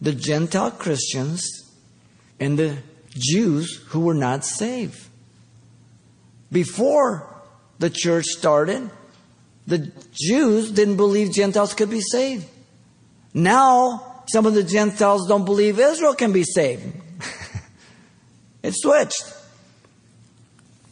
the 0.00 0.14
Gentile 0.14 0.70
Christians 0.70 1.46
and 2.40 2.58
the 2.58 2.78
Jews 3.10 3.84
who 3.88 4.00
were 4.00 4.14
not 4.14 4.46
saved. 4.46 5.06
Before 6.50 7.28
the 7.78 7.90
church 7.90 8.24
started, 8.24 8.90
the 9.66 9.92
Jews 10.12 10.70
didn't 10.70 10.96
believe 10.96 11.32
Gentiles 11.32 11.74
could 11.74 11.90
be 11.90 12.00
saved. 12.00 12.46
Now, 13.34 14.24
some 14.30 14.46
of 14.46 14.54
the 14.54 14.62
Gentiles 14.62 15.26
don't 15.28 15.44
believe 15.44 15.78
Israel 15.78 16.14
can 16.14 16.32
be 16.32 16.44
saved. 16.44 16.84
it 18.62 18.74
switched. 18.74 19.24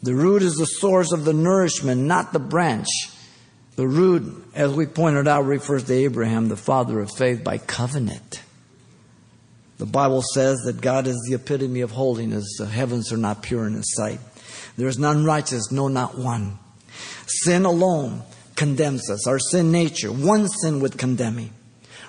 The 0.03 0.15
root 0.15 0.43
is 0.43 0.55
the 0.55 0.67
source 0.67 1.13
of 1.13 1.25
the 1.25 1.33
nourishment, 1.33 2.03
not 2.03 2.33
the 2.33 2.39
branch. 2.39 2.89
The 3.77 3.87
root, 3.87 4.45
as 4.55 4.73
we 4.73 4.87
pointed 4.87 5.29
out, 5.29 5.45
refers 5.45 5.85
to 5.85 5.93
Abraham, 5.93 6.49
the 6.49 6.57
father 6.57 7.01
of 7.01 7.11
faith, 7.11 7.45
by 7.45 7.59
covenant. 7.59 8.43
The 9.79 9.87
Bible 9.87 10.23
says 10.35 10.59
that 10.67 10.81
God 10.81 11.07
is 11.07 11.17
the 11.29 11.35
epitome 11.35 11.81
of 11.81 11.91
holiness. 11.91 12.57
The 12.59 12.67
heavens 12.67 13.13
are 13.13 13.19
not 13.19 13.43
pure 13.43 13.67
in 13.67 13.75
His 13.75 13.95
sight. 13.95 14.21
There 14.77 14.89
is 14.89 14.99
none 14.99 15.25
righteous, 15.25 15.71
no, 15.71 15.89
not 15.89 16.19
one. 16.19 16.59
Sin 17.27 17.65
alone 17.65 18.23
condemns 18.61 19.09
us. 19.09 19.27
Our 19.27 19.39
sin 19.39 19.73
nature, 19.73 20.13
one 20.13 20.47
sin 20.47 20.81
would 20.81 20.99
condemn 20.99 21.37
me. 21.37 21.51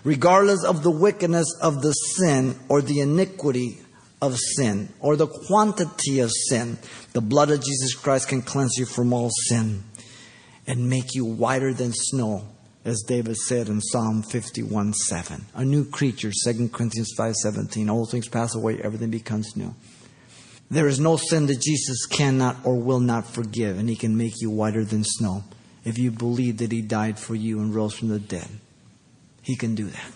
Regardless 0.04 0.66
of 0.66 0.84
the 0.84 0.92
wickedness 0.92 1.48
of 1.62 1.82
the 1.82 1.94
sin 1.94 2.60
or 2.68 2.82
the 2.82 3.00
iniquity 3.00 3.80
of 4.22 4.38
sin 4.38 4.90
or 5.00 5.16
the 5.16 5.28
quantity 5.28 6.20
of 6.20 6.30
sin, 6.50 6.78
the 7.14 7.22
blood 7.22 7.52
of 7.52 7.64
Jesus 7.64 7.94
Christ 7.94 8.28
can 8.28 8.42
cleanse 8.42 8.76
you 8.78 8.86
from 8.86 9.14
all 9.14 9.30
sin 9.48 9.86
and 10.68 10.90
make 10.90 11.16
you 11.16 11.24
whiter 11.24 11.74
than 11.74 11.94
snow, 11.94 12.46
as 12.84 13.02
David 13.08 13.38
said 13.38 13.70
in 13.70 13.80
Psalm 13.80 14.22
51 14.22 14.92
7. 14.92 15.46
A 15.56 15.64
new 15.64 15.86
creature, 15.86 16.32
2 16.44 16.68
Corinthians 16.68 17.14
5 17.16 17.34
17. 17.34 17.90
All 17.90 18.06
things 18.06 18.28
pass 18.28 18.56
away, 18.56 18.82
everything 18.82 19.10
becomes 19.10 19.56
new. 19.56 19.74
There 20.70 20.88
is 20.88 21.00
no 21.00 21.16
sin 21.16 21.46
that 21.46 21.62
Jesus 21.62 22.06
cannot 22.06 22.58
or 22.66 22.76
will 22.76 23.00
not 23.00 23.26
forgive, 23.26 23.80
and 23.80 23.88
he 23.88 23.96
can 23.96 24.18
make 24.18 24.42
you 24.42 24.50
whiter 24.50 24.84
than 24.84 25.06
snow 25.06 25.46
if 25.84 25.98
you 25.98 26.12
believe 26.12 26.58
that 26.58 26.72
he 26.72 26.82
died 26.82 27.18
for 27.18 27.36
you 27.36 27.60
and 27.60 27.74
rose 27.74 27.94
from 27.94 28.10
the 28.10 28.20
dead. 28.20 28.48
He 29.42 29.56
can 29.56 29.76
do 29.76 29.86
that. 29.86 30.12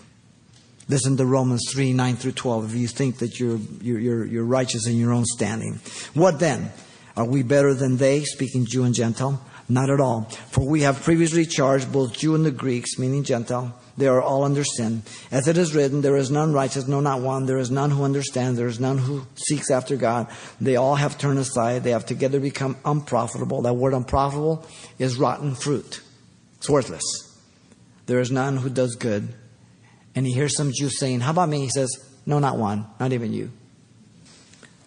Listen 0.88 1.16
to 1.16 1.26
Romans 1.26 1.62
3 1.72 1.92
9 1.92 2.16
through 2.16 2.32
12 2.32 2.72
if 2.72 2.80
you 2.80 2.86
think 2.86 3.18
that 3.18 3.40
you're, 3.40 3.58
you're, 3.82 4.24
you're 4.24 4.44
righteous 4.44 4.86
in 4.86 4.96
your 4.96 5.12
own 5.12 5.24
standing. 5.24 5.80
What 6.14 6.38
then? 6.38 6.70
Are 7.16 7.24
we 7.24 7.42
better 7.42 7.72
than 7.72 7.96
they, 7.96 8.22
speaking 8.24 8.66
Jew 8.66 8.84
and 8.84 8.94
Gentile? 8.94 9.40
Not 9.68 9.90
at 9.90 10.00
all. 10.00 10.22
For 10.50 10.64
we 10.64 10.82
have 10.82 11.02
previously 11.02 11.44
charged 11.44 11.92
both 11.92 12.12
Jew 12.12 12.34
and 12.34 12.46
the 12.46 12.52
Greeks, 12.52 12.98
meaning 12.98 13.24
Gentile, 13.24 13.76
they 13.96 14.06
are 14.06 14.20
all 14.20 14.44
under 14.44 14.62
sin. 14.62 15.02
As 15.30 15.48
it 15.48 15.56
is 15.56 15.74
written, 15.74 16.02
there 16.02 16.16
is 16.16 16.30
none 16.30 16.52
righteous, 16.52 16.86
no, 16.86 17.00
not 17.00 17.22
one. 17.22 17.46
There 17.46 17.58
is 17.58 17.70
none 17.70 17.90
who 17.90 18.04
understands. 18.04 18.58
There 18.58 18.68
is 18.68 18.78
none 18.78 18.98
who 18.98 19.26
seeks 19.34 19.70
after 19.70 19.96
God. 19.96 20.28
They 20.60 20.76
all 20.76 20.94
have 20.94 21.18
turned 21.18 21.38
aside. 21.38 21.82
They 21.82 21.90
have 21.90 22.06
together 22.06 22.38
become 22.38 22.76
unprofitable. 22.84 23.62
That 23.62 23.74
word 23.74 23.94
unprofitable 23.94 24.66
is 24.98 25.16
rotten 25.16 25.54
fruit. 25.54 26.00
It's 26.58 26.68
worthless. 26.68 27.04
There 28.04 28.20
is 28.20 28.30
none 28.30 28.58
who 28.58 28.70
does 28.70 28.94
good. 28.96 29.34
And 30.14 30.26
he 30.26 30.32
hears 30.32 30.56
some 30.56 30.72
Jew 30.72 30.90
saying, 30.90 31.20
How 31.20 31.32
about 31.32 31.48
me? 31.48 31.60
He 31.60 31.70
says, 31.70 31.90
No, 32.24 32.38
not 32.38 32.58
one, 32.58 32.86
not 33.00 33.12
even 33.12 33.32
you. 33.32 33.50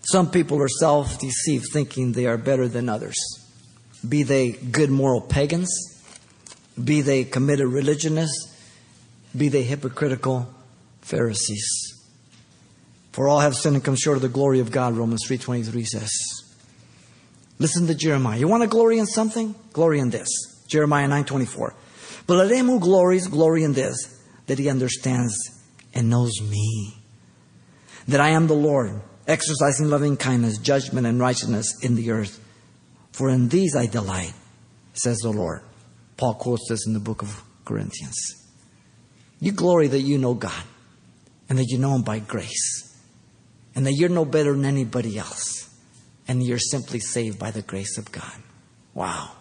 Some 0.02 0.32
people 0.32 0.62
are 0.62 0.70
self 0.70 1.20
deceived, 1.20 1.66
thinking 1.74 2.14
they 2.14 2.26
are 2.26 2.38
better 2.38 2.68
than 2.68 2.90
others. 2.90 3.18
Be 4.08 4.24
they 4.24 4.52
good 4.52 4.90
moral 4.90 5.22
pagans, 5.22 5.70
be 6.82 7.02
they 7.02 7.24
committed 7.24 7.68
religionists, 7.68 8.56
be 9.36 9.50
they 9.50 9.64
hypocritical 9.64 10.54
Pharisees. 11.02 11.90
For 13.12 13.28
all 13.28 13.40
have 13.40 13.56
sinned 13.56 13.76
and 13.76 13.84
come 13.84 13.96
short 13.96 14.18
of 14.18 14.22
the 14.22 14.30
glory 14.30 14.60
of 14.60 14.72
God, 14.72 14.96
Romans 14.96 15.26
3.23 15.28 15.86
says. 15.86 16.12
Listen 17.58 17.88
to 17.88 17.96
Jeremiah. 17.96 18.40
You 18.40 18.48
want 18.48 18.64
to 18.64 18.70
glory 18.70 19.00
in 19.00 19.06
something? 19.06 19.54
Glory 19.74 20.00
in 20.00 20.10
this. 20.10 20.30
Jeremiah 20.70 21.10
9.24. 21.10 21.74
But 22.26 22.36
let 22.36 22.52
him 22.52 22.68
who 22.68 22.80
glories, 22.80 23.28
glory 23.28 23.64
in 23.64 23.74
this, 23.74 23.98
that 24.48 24.60
he 24.60 24.70
understands 24.70 25.36
and 25.94 26.10
knows 26.10 26.40
me. 26.42 26.96
That 28.08 28.22
I 28.22 28.30
am 28.30 28.48
the 28.48 28.54
Lord, 28.54 29.02
exercising 29.28 29.90
loving 29.90 30.16
kindness, 30.16 30.58
judgment, 30.58 31.06
and 31.06 31.20
righteousness 31.20 31.84
in 31.84 31.96
the 31.96 32.12
earth. 32.12 32.40
For 33.12 33.30
in 33.30 33.50
these 33.50 33.76
I 33.76 33.86
delight, 33.86 34.34
says 34.94 35.18
the 35.20 35.32
Lord. 35.32 35.62
Paul 36.18 36.36
quotes 36.36 36.68
this 36.70 36.86
in 36.86 36.94
the 36.94 37.00
book 37.00 37.22
of 37.22 37.44
Corinthians. 37.66 38.18
You 39.40 39.52
glory 39.52 39.88
that 39.88 40.02
you 40.02 40.18
know 40.18 40.34
God 40.34 40.64
and 41.48 41.58
that 41.58 41.68
you 41.70 41.78
know 41.78 41.96
Him 41.96 42.02
by 42.02 42.20
grace 42.20 42.98
and 43.76 43.86
that 43.86 43.94
you're 43.94 44.10
no 44.10 44.26
better 44.26 44.52
than 44.54 44.66
anybody 44.66 45.18
else 45.18 45.70
and 46.28 46.44
you're 46.44 46.60
simply 46.60 47.00
saved 47.00 47.40
by 47.40 47.52
the 47.52 47.62
grace 47.62 47.98
of 47.98 48.12
God. 48.12 48.44
Wow. 48.94 49.32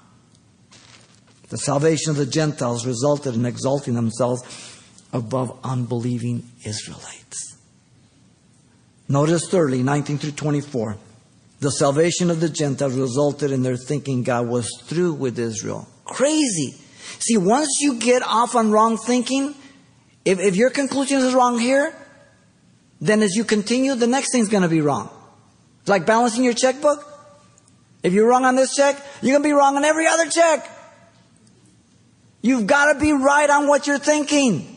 The 1.48 1.58
salvation 1.58 2.10
of 2.10 2.16
the 2.16 2.26
Gentiles 2.26 2.86
resulted 2.86 3.34
in 3.34 3.44
exalting 3.46 3.94
themselves 3.94 4.42
above 5.12 5.58
unbelieving 5.64 6.48
Israelites. 6.64 7.56
Notice 9.08 9.48
thirdly, 9.48 9.82
19 9.82 10.18
through 10.18 10.32
24. 10.32 10.96
The 11.60 11.70
salvation 11.70 12.30
of 12.30 12.40
the 12.40 12.48
Gentiles 12.48 12.94
resulted 12.94 13.50
in 13.50 13.62
their 13.62 13.76
thinking 13.76 14.22
God 14.22 14.46
was 14.46 14.68
through 14.84 15.14
with 15.14 15.38
Israel. 15.38 15.88
Crazy. 16.04 16.76
See, 17.18 17.36
once 17.36 17.78
you 17.80 17.98
get 17.98 18.22
off 18.22 18.54
on 18.54 18.70
wrong 18.70 18.96
thinking, 18.96 19.54
if, 20.24 20.38
if 20.38 20.56
your 20.56 20.70
conclusion 20.70 21.18
is 21.18 21.34
wrong 21.34 21.58
here, 21.58 21.92
then 23.00 23.22
as 23.22 23.34
you 23.34 23.44
continue, 23.44 23.94
the 23.94 24.06
next 24.06 24.32
thing's 24.32 24.48
going 24.48 24.62
to 24.62 24.68
be 24.68 24.80
wrong. 24.80 25.10
It's 25.80 25.88
like 25.88 26.06
balancing 26.06 26.44
your 26.44 26.54
checkbook. 26.54 27.04
If 28.02 28.12
you're 28.12 28.28
wrong 28.28 28.44
on 28.44 28.54
this 28.54 28.74
check, 28.74 29.02
you're 29.22 29.32
going 29.32 29.42
to 29.42 29.48
be 29.48 29.52
wrong 29.52 29.76
on 29.76 29.84
every 29.84 30.06
other 30.06 30.26
check. 30.26 30.70
You've 32.40 32.66
got 32.66 32.92
to 32.92 33.00
be 33.00 33.12
right 33.12 33.50
on 33.50 33.66
what 33.66 33.86
you're 33.86 33.98
thinking. 33.98 34.76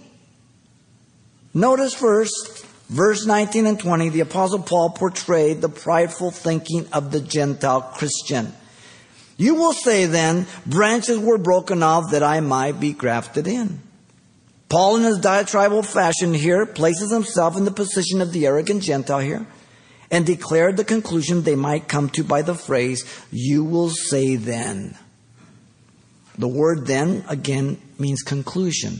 Notice 1.53 1.93
first, 1.93 2.60
verse 2.91 3.25
19 3.25 3.65
and 3.65 3.79
20, 3.79 4.09
the 4.09 4.19
Apostle 4.19 4.59
Paul 4.59 4.91
portrayed 4.91 5.61
the 5.61 5.69
prideful 5.69 6.29
thinking 6.29 6.87
of 6.91 7.11
the 7.11 7.21
Gentile 7.21 7.81
Christian. 7.81 8.53
You 9.37 9.55
will 9.55 9.73
say 9.73 10.05
then, 10.05 10.45
branches 10.67 11.17
were 11.17 11.37
broken 11.37 11.81
off 11.81 12.11
that 12.11 12.21
I 12.21 12.41
might 12.41 12.79
be 12.79 12.93
grafted 12.93 13.47
in. 13.47 13.79
Paul, 14.69 14.97
in 14.97 15.03
his 15.03 15.17
diatribal 15.17 15.83
fashion 15.83 16.33
here, 16.33 16.65
places 16.65 17.11
himself 17.11 17.57
in 17.57 17.65
the 17.65 17.71
position 17.71 18.21
of 18.21 18.33
the 18.33 18.45
arrogant 18.45 18.83
Gentile 18.83 19.19
here 19.19 19.47
and 20.11 20.25
declared 20.25 20.77
the 20.77 20.83
conclusion 20.83 21.41
they 21.41 21.55
might 21.55 21.87
come 21.87 22.09
to 22.09 22.23
by 22.23 22.41
the 22.41 22.53
phrase, 22.53 23.03
You 23.31 23.63
will 23.63 23.89
say 23.89 24.35
then. 24.35 24.97
The 26.37 26.47
word 26.47 26.85
then, 26.85 27.23
again, 27.27 27.81
means 27.97 28.21
conclusion. 28.21 28.99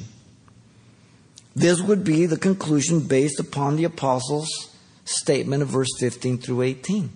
This 1.56 1.82
would 1.82 2.04
be 2.04 2.26
the 2.26 2.38
conclusion 2.38 3.02
based 3.02 3.40
upon 3.40 3.76
the 3.76 3.84
apostles' 3.84 4.70
statement 5.06 5.64
of 5.64 5.70
verse 5.70 5.90
15 6.00 6.38
through 6.38 6.62
18. 6.62 7.10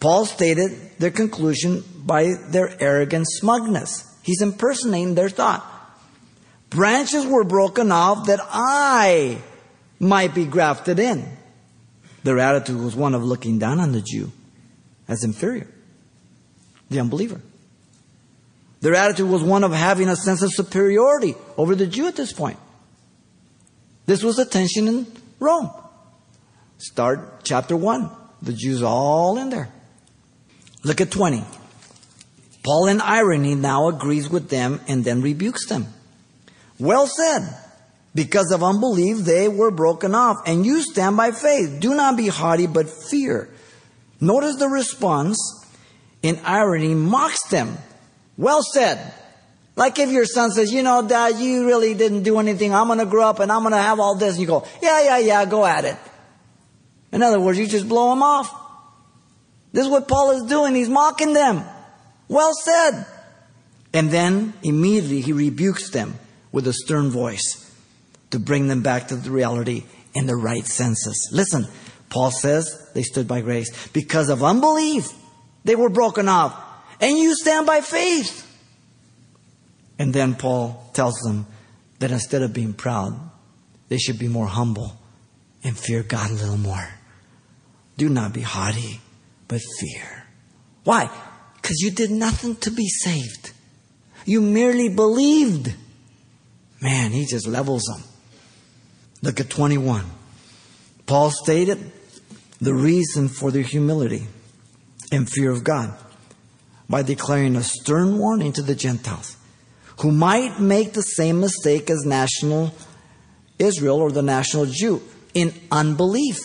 Paul 0.00 0.24
stated 0.26 0.98
their 0.98 1.10
conclusion 1.10 1.84
by 2.04 2.34
their 2.48 2.74
arrogant 2.82 3.26
smugness. 3.28 4.08
He's 4.22 4.42
impersonating 4.42 5.14
their 5.14 5.28
thought. 5.28 5.64
Branches 6.70 7.26
were 7.26 7.44
broken 7.44 7.92
off 7.92 8.26
that 8.26 8.40
I 8.42 9.38
might 9.98 10.34
be 10.34 10.44
grafted 10.44 10.98
in. 10.98 11.36
Their 12.24 12.38
attitude 12.38 12.80
was 12.80 12.96
one 12.96 13.14
of 13.14 13.22
looking 13.22 13.58
down 13.58 13.78
on 13.80 13.92
the 13.92 14.00
Jew 14.00 14.32
as 15.08 15.24
inferior, 15.24 15.68
the 16.88 17.00
unbeliever. 17.00 17.40
Their 18.80 18.94
attitude 18.94 19.28
was 19.28 19.42
one 19.42 19.64
of 19.64 19.72
having 19.72 20.08
a 20.08 20.16
sense 20.16 20.42
of 20.42 20.50
superiority 20.52 21.34
over 21.56 21.74
the 21.74 21.86
Jew 21.86 22.06
at 22.06 22.16
this 22.16 22.32
point. 22.32 22.58
This 24.06 24.22
was 24.22 24.36
the 24.36 24.44
tension 24.44 24.88
in 24.88 25.06
Rome. 25.38 25.70
Start 26.78 27.44
chapter 27.44 27.76
1. 27.76 28.10
The 28.42 28.52
Jews 28.52 28.82
all 28.82 29.38
in 29.38 29.50
there. 29.50 29.68
Look 30.84 31.00
at 31.00 31.10
20. 31.10 31.44
Paul, 32.64 32.88
in 32.88 33.00
irony, 33.00 33.54
now 33.54 33.88
agrees 33.88 34.28
with 34.28 34.48
them 34.48 34.80
and 34.88 35.04
then 35.04 35.22
rebukes 35.22 35.66
them. 35.66 35.86
Well 36.78 37.06
said. 37.06 37.56
Because 38.14 38.52
of 38.52 38.62
unbelief, 38.62 39.18
they 39.18 39.48
were 39.48 39.70
broken 39.70 40.14
off, 40.14 40.42
and 40.46 40.66
you 40.66 40.82
stand 40.82 41.16
by 41.16 41.30
faith. 41.30 41.80
Do 41.80 41.94
not 41.94 42.16
be 42.16 42.28
haughty, 42.28 42.66
but 42.66 42.90
fear. 42.90 43.48
Notice 44.20 44.56
the 44.56 44.68
response 44.68 45.38
in 46.22 46.38
irony 46.44 46.94
mocks 46.94 47.48
them. 47.48 47.78
Well 48.36 48.62
said. 48.62 49.14
Like 49.74 49.98
if 49.98 50.10
your 50.10 50.26
son 50.26 50.50
says, 50.50 50.72
you 50.72 50.82
know, 50.82 51.06
dad, 51.06 51.38
you 51.38 51.66
really 51.66 51.94
didn't 51.94 52.24
do 52.24 52.38
anything. 52.38 52.74
I'm 52.74 52.88
going 52.88 52.98
to 52.98 53.06
grow 53.06 53.26
up 53.26 53.40
and 53.40 53.50
I'm 53.50 53.62
going 53.62 53.72
to 53.72 53.78
have 53.78 54.00
all 54.00 54.16
this. 54.16 54.32
And 54.32 54.40
you 54.40 54.46
go, 54.46 54.66
yeah, 54.82 55.02
yeah, 55.02 55.18
yeah, 55.18 55.44
go 55.46 55.64
at 55.64 55.84
it. 55.84 55.96
In 57.10 57.22
other 57.22 57.40
words, 57.40 57.58
you 57.58 57.66
just 57.66 57.88
blow 57.88 58.12
him 58.12 58.22
off. 58.22 58.54
This 59.72 59.84
is 59.86 59.90
what 59.90 60.08
Paul 60.08 60.32
is 60.32 60.42
doing. 60.44 60.74
He's 60.74 60.88
mocking 60.88 61.32
them. 61.32 61.64
Well 62.28 62.52
said. 62.54 63.06
And 63.94 64.10
then 64.10 64.54
immediately 64.62 65.20
he 65.20 65.32
rebukes 65.32 65.90
them 65.90 66.18
with 66.50 66.66
a 66.66 66.72
stern 66.72 67.10
voice 67.10 67.70
to 68.30 68.38
bring 68.38 68.68
them 68.68 68.82
back 68.82 69.08
to 69.08 69.16
the 69.16 69.30
reality 69.30 69.84
in 70.14 70.26
the 70.26 70.36
right 70.36 70.66
senses. 70.66 71.30
Listen, 71.32 71.66
Paul 72.10 72.30
says 72.30 72.90
they 72.94 73.02
stood 73.02 73.26
by 73.26 73.40
grace. 73.40 73.88
Because 73.88 74.28
of 74.28 74.44
unbelief, 74.44 75.10
they 75.64 75.76
were 75.76 75.88
broken 75.88 76.28
off. 76.28 76.58
And 77.00 77.16
you 77.16 77.34
stand 77.34 77.66
by 77.66 77.80
faith. 77.80 78.48
And 79.98 80.12
then 80.12 80.34
Paul 80.34 80.90
tells 80.94 81.14
them 81.20 81.46
that 81.98 82.10
instead 82.10 82.42
of 82.42 82.52
being 82.52 82.72
proud, 82.72 83.18
they 83.88 83.98
should 83.98 84.18
be 84.18 84.28
more 84.28 84.46
humble 84.46 84.96
and 85.62 85.78
fear 85.78 86.02
God 86.02 86.30
a 86.30 86.34
little 86.34 86.56
more. 86.56 86.88
Do 87.96 88.08
not 88.08 88.32
be 88.32 88.40
haughty, 88.40 89.00
but 89.48 89.60
fear. 89.78 90.26
Why? 90.84 91.10
Because 91.56 91.80
you 91.80 91.90
did 91.90 92.10
nothing 92.10 92.56
to 92.56 92.70
be 92.70 92.88
saved. 92.88 93.52
You 94.24 94.40
merely 94.40 94.88
believed. 94.88 95.74
Man, 96.80 97.12
he 97.12 97.26
just 97.26 97.46
levels 97.46 97.82
them. 97.84 98.02
Look 99.22 99.38
at 99.38 99.50
21. 99.50 100.04
Paul 101.06 101.30
stated 101.30 101.92
the 102.60 102.74
reason 102.74 103.28
for 103.28 103.50
their 103.50 103.62
humility 103.62 104.26
and 105.12 105.28
fear 105.28 105.50
of 105.50 105.62
God 105.62 105.94
by 106.88 107.02
declaring 107.02 107.54
a 107.54 107.62
stern 107.62 108.18
warning 108.18 108.52
to 108.54 108.62
the 108.62 108.74
Gentiles 108.74 109.36
who 110.00 110.10
might 110.10 110.60
make 110.60 110.92
the 110.92 111.02
same 111.02 111.40
mistake 111.40 111.90
as 111.90 112.04
national 112.04 112.74
Israel 113.58 114.00
or 114.00 114.10
the 114.10 114.22
national 114.22 114.66
Jew 114.66 115.02
in 115.34 115.52
unbelief 115.70 116.38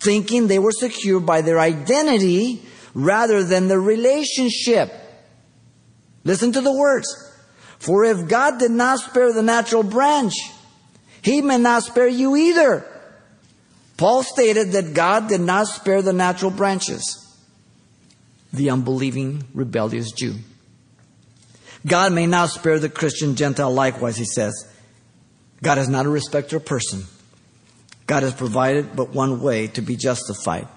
thinking 0.00 0.46
they 0.46 0.58
were 0.58 0.72
secure 0.72 1.20
by 1.20 1.40
their 1.42 1.58
identity 1.58 2.62
rather 2.94 3.42
than 3.42 3.68
the 3.68 3.78
relationship. 3.78 4.92
Listen 6.24 6.52
to 6.52 6.60
the 6.60 6.72
words. 6.72 7.06
For 7.78 8.04
if 8.04 8.28
God 8.28 8.58
did 8.58 8.70
not 8.70 9.00
spare 9.00 9.32
the 9.32 9.42
natural 9.42 9.82
branch, 9.82 10.34
he 11.22 11.42
may 11.42 11.58
not 11.58 11.84
spare 11.84 12.08
you 12.08 12.36
either. 12.36 12.84
Paul 13.96 14.22
stated 14.22 14.72
that 14.72 14.94
God 14.94 15.28
did 15.28 15.40
not 15.40 15.66
spare 15.66 16.02
the 16.02 16.12
natural 16.12 16.50
branches, 16.50 17.36
the 18.52 18.70
unbelieving, 18.70 19.44
rebellious 19.54 20.12
Jew. 20.12 20.34
God 21.86 22.12
may 22.12 22.26
not 22.26 22.50
spare 22.50 22.78
the 22.78 22.88
Christian 22.88 23.36
Gentile 23.36 23.72
likewise, 23.72 24.16
he 24.16 24.24
says. 24.24 24.66
God 25.62 25.78
is 25.78 25.88
not 25.88 26.06
a 26.06 26.08
respecter 26.08 26.56
of 26.56 26.64
person. 26.64 27.04
God 28.06 28.22
has 28.22 28.34
provided 28.34 28.96
but 28.96 29.10
one 29.10 29.42
way 29.42 29.66
to 29.68 29.82
be 29.82 29.96
justified. 29.96 30.68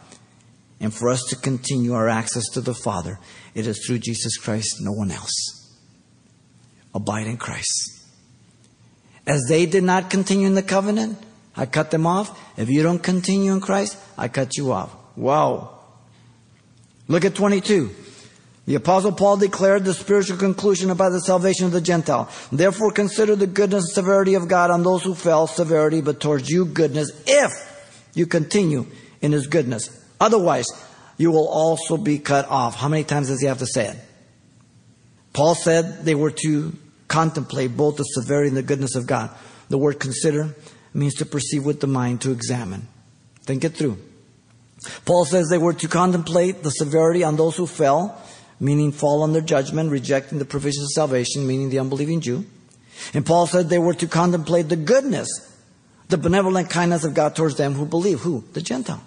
And 0.79 0.93
for 0.93 1.09
us 1.09 1.23
to 1.29 1.35
continue 1.35 1.93
our 1.93 2.09
access 2.09 2.43
to 2.53 2.61
the 2.61 2.73
Father, 2.73 3.19
it 3.53 3.67
is 3.67 3.85
through 3.85 3.99
Jesus 3.99 4.37
Christ, 4.37 4.77
no 4.81 4.91
one 4.91 5.11
else. 5.11 5.77
Abide 6.93 7.27
in 7.27 7.37
Christ. 7.37 8.03
As 9.25 9.45
they 9.47 9.65
did 9.65 9.83
not 9.83 10.09
continue 10.09 10.47
in 10.47 10.55
the 10.55 10.63
covenant, 10.63 11.19
I 11.55 11.67
cut 11.67 11.91
them 11.91 12.07
off. 12.07 12.37
If 12.57 12.69
you 12.69 12.81
don't 12.81 13.01
continue 13.01 13.53
in 13.53 13.61
Christ, 13.61 13.97
I 14.17 14.27
cut 14.27 14.57
you 14.57 14.71
off. 14.71 14.93
Wow. 15.15 15.79
Look 17.07 17.25
at 17.25 17.35
22. 17.35 17.95
The 18.65 18.75
apostle 18.75 19.11
Paul 19.11 19.37
declared 19.37 19.85
the 19.85 19.93
spiritual 19.93 20.37
conclusion 20.37 20.91
about 20.91 21.11
the 21.11 21.21
salvation 21.21 21.65
of 21.65 21.71
the 21.71 21.81
Gentile. 21.81 22.29
Therefore 22.51 22.91
consider 22.91 23.35
the 23.35 23.47
goodness 23.47 23.85
and 23.85 23.93
severity 23.93 24.35
of 24.35 24.47
God 24.47 24.69
on 24.69 24.83
those 24.83 25.03
who 25.03 25.15
fell, 25.15 25.47
severity, 25.47 26.01
but 26.01 26.19
towards 26.19 26.49
you 26.49 26.65
goodness, 26.65 27.11
if 27.25 27.51
you 28.13 28.27
continue 28.27 28.85
in 29.21 29.31
his 29.31 29.47
goodness. 29.47 29.89
Otherwise, 30.19 30.67
you 31.17 31.31
will 31.31 31.47
also 31.47 31.97
be 31.97 32.19
cut 32.19 32.47
off. 32.47 32.75
How 32.75 32.87
many 32.87 33.03
times 33.03 33.29
does 33.29 33.41
he 33.41 33.47
have 33.47 33.59
to 33.59 33.67
say 33.67 33.87
it? 33.87 33.97
Paul 35.33 35.55
said 35.55 36.05
they 36.05 36.15
were 36.15 36.31
to 36.31 36.73
contemplate 37.07 37.75
both 37.75 37.97
the 37.97 38.03
severity 38.03 38.49
and 38.49 38.57
the 38.57 38.63
goodness 38.63 38.95
of 38.95 39.07
God. 39.07 39.31
The 39.69 39.77
word 39.77 39.99
consider 39.99 40.55
means 40.93 41.15
to 41.15 41.25
perceive 41.25 41.65
with 41.65 41.79
the 41.79 41.87
mind, 41.87 42.21
to 42.21 42.31
examine. 42.31 42.87
Think 43.43 43.63
it 43.63 43.73
through. 43.73 43.97
Paul 45.05 45.25
says 45.25 45.47
they 45.49 45.57
were 45.57 45.73
to 45.73 45.87
contemplate 45.87 46.63
the 46.63 46.71
severity 46.71 47.23
on 47.23 47.35
those 47.35 47.55
who 47.55 47.67
fell, 47.67 48.21
meaning 48.61 48.91
fall 48.91 49.23
under 49.23 49.41
judgment, 49.41 49.91
rejecting 49.91 50.37
the 50.37 50.45
provisions 50.45 50.83
of 50.85 50.91
salvation, 50.91 51.45
meaning 51.45 51.69
the 51.69 51.79
unbelieving 51.79 52.21
Jew. 52.21 52.45
And 53.13 53.25
Paul 53.25 53.47
said 53.47 53.67
they 53.67 53.79
were 53.79 53.95
to 53.95 54.07
contemplate 54.07 54.69
the 54.69 54.75
goodness, 54.75 55.27
the 56.07 56.17
benevolent 56.17 56.69
kindness 56.69 57.03
of 57.03 57.15
God 57.15 57.35
towards 57.35 57.57
them 57.57 57.73
who 57.73 57.85
believe. 57.85 58.19
Who? 58.19 58.43
The 58.53 58.61
Gentile. 58.61 59.03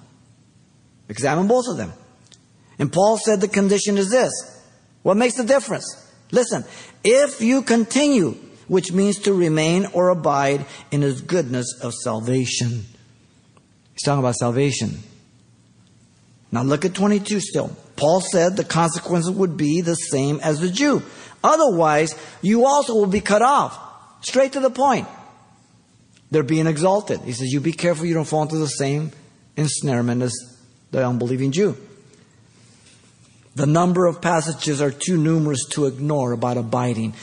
Examine 1.08 1.46
both 1.46 1.66
of 1.68 1.76
them. 1.76 1.92
And 2.78 2.92
Paul 2.92 3.16
said 3.16 3.40
the 3.40 3.48
condition 3.48 3.96
is 3.96 4.10
this. 4.10 4.32
What 5.02 5.16
makes 5.16 5.36
the 5.36 5.44
difference? 5.44 5.86
Listen, 6.32 6.64
if 7.04 7.40
you 7.40 7.62
continue, 7.62 8.36
which 8.66 8.90
means 8.92 9.18
to 9.20 9.32
remain 9.32 9.86
or 9.92 10.08
abide 10.08 10.66
in 10.90 11.02
his 11.02 11.20
goodness 11.20 11.78
of 11.80 11.94
salvation. 11.94 12.86
He's 13.92 14.02
talking 14.02 14.20
about 14.20 14.34
salvation. 14.34 14.98
Now 16.50 16.62
look 16.62 16.84
at 16.84 16.94
22 16.94 17.40
still. 17.40 17.76
Paul 17.96 18.20
said 18.20 18.56
the 18.56 18.64
consequences 18.64 19.30
would 19.30 19.56
be 19.56 19.80
the 19.80 19.94
same 19.94 20.40
as 20.40 20.60
the 20.60 20.70
Jew. 20.70 21.02
Otherwise, 21.42 22.16
you 22.42 22.66
also 22.66 22.94
will 22.94 23.06
be 23.06 23.20
cut 23.20 23.42
off. 23.42 23.78
Straight 24.22 24.52
to 24.52 24.60
the 24.60 24.70
point. 24.70 25.06
They're 26.30 26.42
being 26.42 26.66
exalted. 26.66 27.20
He 27.20 27.32
says, 27.32 27.52
You 27.52 27.60
be 27.60 27.72
careful 27.72 28.06
you 28.06 28.14
don't 28.14 28.24
fall 28.24 28.42
into 28.42 28.56
the 28.56 28.66
same 28.66 29.12
ensnarement 29.56 30.22
as 30.22 30.34
the 30.90 31.06
unbelieving 31.06 31.52
Jew. 31.52 31.76
The 33.54 33.66
number 33.66 34.06
of 34.06 34.20
passages 34.20 34.80
are 34.80 34.90
too 34.90 35.16
numerous 35.16 35.64
to 35.70 35.86
ignore 35.86 36.32
about 36.32 36.56
abiding. 36.56 37.14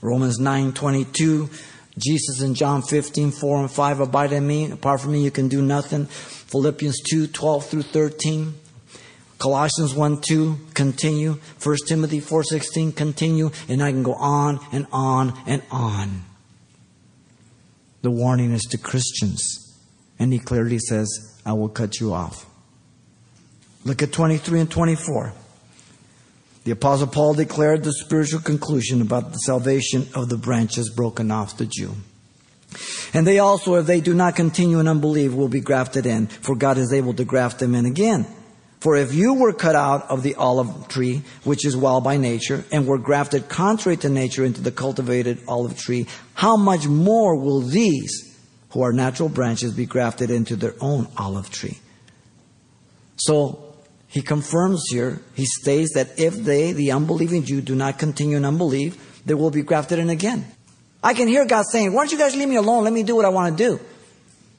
Romans 0.00 0.38
9 0.38 0.72
22, 0.72 1.50
Jesus 1.98 2.42
in 2.42 2.54
John 2.54 2.82
15 2.82 3.32
4 3.32 3.60
and 3.60 3.70
5, 3.70 4.00
abide 4.00 4.32
in 4.32 4.46
me. 4.46 4.70
Apart 4.70 5.00
from 5.00 5.12
me, 5.12 5.24
you 5.24 5.30
can 5.30 5.48
do 5.48 5.62
nothing. 5.62 6.06
Philippians 6.06 7.00
2 7.10 7.26
12 7.26 7.66
through 7.66 7.82
13. 7.82 8.54
Colossians 9.40 9.94
1 9.94 10.20
2, 10.20 10.58
continue. 10.74 11.38
1 11.62 11.76
Timothy 11.88 12.20
4 12.20 12.44
16, 12.44 12.92
continue. 12.92 13.50
And 13.68 13.82
I 13.82 13.90
can 13.90 14.02
go 14.02 14.12
on 14.12 14.60
and 14.70 14.86
on 14.92 15.36
and 15.46 15.62
on. 15.70 16.22
The 18.02 18.10
warning 18.10 18.52
is 18.52 18.62
to 18.64 18.78
Christians. 18.78 19.78
And 20.18 20.30
he 20.30 20.38
clearly 20.38 20.78
says, 20.78 21.40
I 21.46 21.54
will 21.54 21.70
cut 21.70 22.00
you 22.00 22.12
off. 22.12 22.46
Look 23.86 24.02
at 24.02 24.12
23 24.12 24.60
and 24.60 24.70
24. 24.70 25.32
The 26.64 26.72
Apostle 26.72 27.06
Paul 27.06 27.32
declared 27.32 27.82
the 27.82 27.94
spiritual 27.94 28.40
conclusion 28.40 29.00
about 29.00 29.32
the 29.32 29.38
salvation 29.38 30.06
of 30.14 30.28
the 30.28 30.36
branches 30.36 30.90
broken 30.90 31.30
off 31.30 31.56
the 31.56 31.64
Jew. 31.64 31.94
And 33.14 33.26
they 33.26 33.38
also, 33.38 33.76
if 33.76 33.86
they 33.86 34.02
do 34.02 34.12
not 34.12 34.36
continue 34.36 34.80
in 34.80 34.86
unbelief, 34.86 35.32
will 35.32 35.48
be 35.48 35.60
grafted 35.60 36.04
in, 36.04 36.26
for 36.26 36.54
God 36.54 36.76
is 36.76 36.92
able 36.92 37.14
to 37.14 37.24
graft 37.24 37.58
them 37.58 37.74
in 37.74 37.86
again. 37.86 38.26
For 38.80 38.96
if 38.96 39.12
you 39.12 39.34
were 39.34 39.52
cut 39.52 39.76
out 39.76 40.10
of 40.10 40.22
the 40.22 40.36
olive 40.36 40.88
tree, 40.88 41.22
which 41.44 41.66
is 41.66 41.76
wild 41.76 42.02
by 42.02 42.16
nature, 42.16 42.64
and 42.72 42.86
were 42.86 42.96
grafted 42.96 43.48
contrary 43.48 43.98
to 43.98 44.08
nature 44.08 44.42
into 44.42 44.62
the 44.62 44.72
cultivated 44.72 45.42
olive 45.46 45.78
tree, 45.78 46.06
how 46.32 46.56
much 46.56 46.86
more 46.86 47.36
will 47.36 47.60
these, 47.60 48.38
who 48.70 48.82
are 48.82 48.92
natural 48.92 49.28
branches, 49.28 49.74
be 49.74 49.84
grafted 49.84 50.30
into 50.30 50.56
their 50.56 50.74
own 50.80 51.08
olive 51.18 51.50
tree? 51.50 51.78
So, 53.16 53.74
he 54.08 54.22
confirms 54.22 54.82
here, 54.90 55.20
he 55.34 55.44
states 55.44 55.92
that 55.94 56.18
if 56.18 56.34
they, 56.34 56.72
the 56.72 56.92
unbelieving 56.92 57.44
Jew, 57.44 57.60
do 57.60 57.74
not 57.74 57.98
continue 57.98 58.38
in 58.38 58.46
unbelief, 58.46 59.22
they 59.26 59.34
will 59.34 59.50
be 59.50 59.62
grafted 59.62 59.98
in 59.98 60.08
again. 60.08 60.46
I 61.02 61.14
can 61.14 61.28
hear 61.28 61.44
God 61.44 61.64
saying, 61.70 61.92
why 61.92 62.02
don't 62.02 62.12
you 62.12 62.18
guys 62.18 62.34
leave 62.34 62.48
me 62.48 62.56
alone? 62.56 62.84
Let 62.84 62.92
me 62.92 63.02
do 63.02 63.14
what 63.14 63.24
I 63.24 63.28
want 63.28 63.56
to 63.56 63.64
do. 63.64 63.80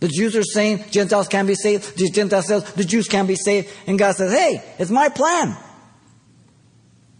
The 0.01 0.07
Jews 0.07 0.35
are 0.35 0.43
saying 0.43 0.83
Gentiles 0.89 1.27
can't 1.27 1.47
be 1.47 1.53
saved. 1.53 1.95
The 1.95 2.09
Gentiles 2.09 2.47
says 2.47 2.73
the 2.73 2.83
Jews 2.83 3.07
can't 3.07 3.27
be 3.27 3.35
saved. 3.35 3.69
And 3.85 3.99
God 3.99 4.15
says, 4.15 4.33
hey, 4.33 4.63
it's 4.79 4.89
my 4.89 5.09
plan. 5.09 5.55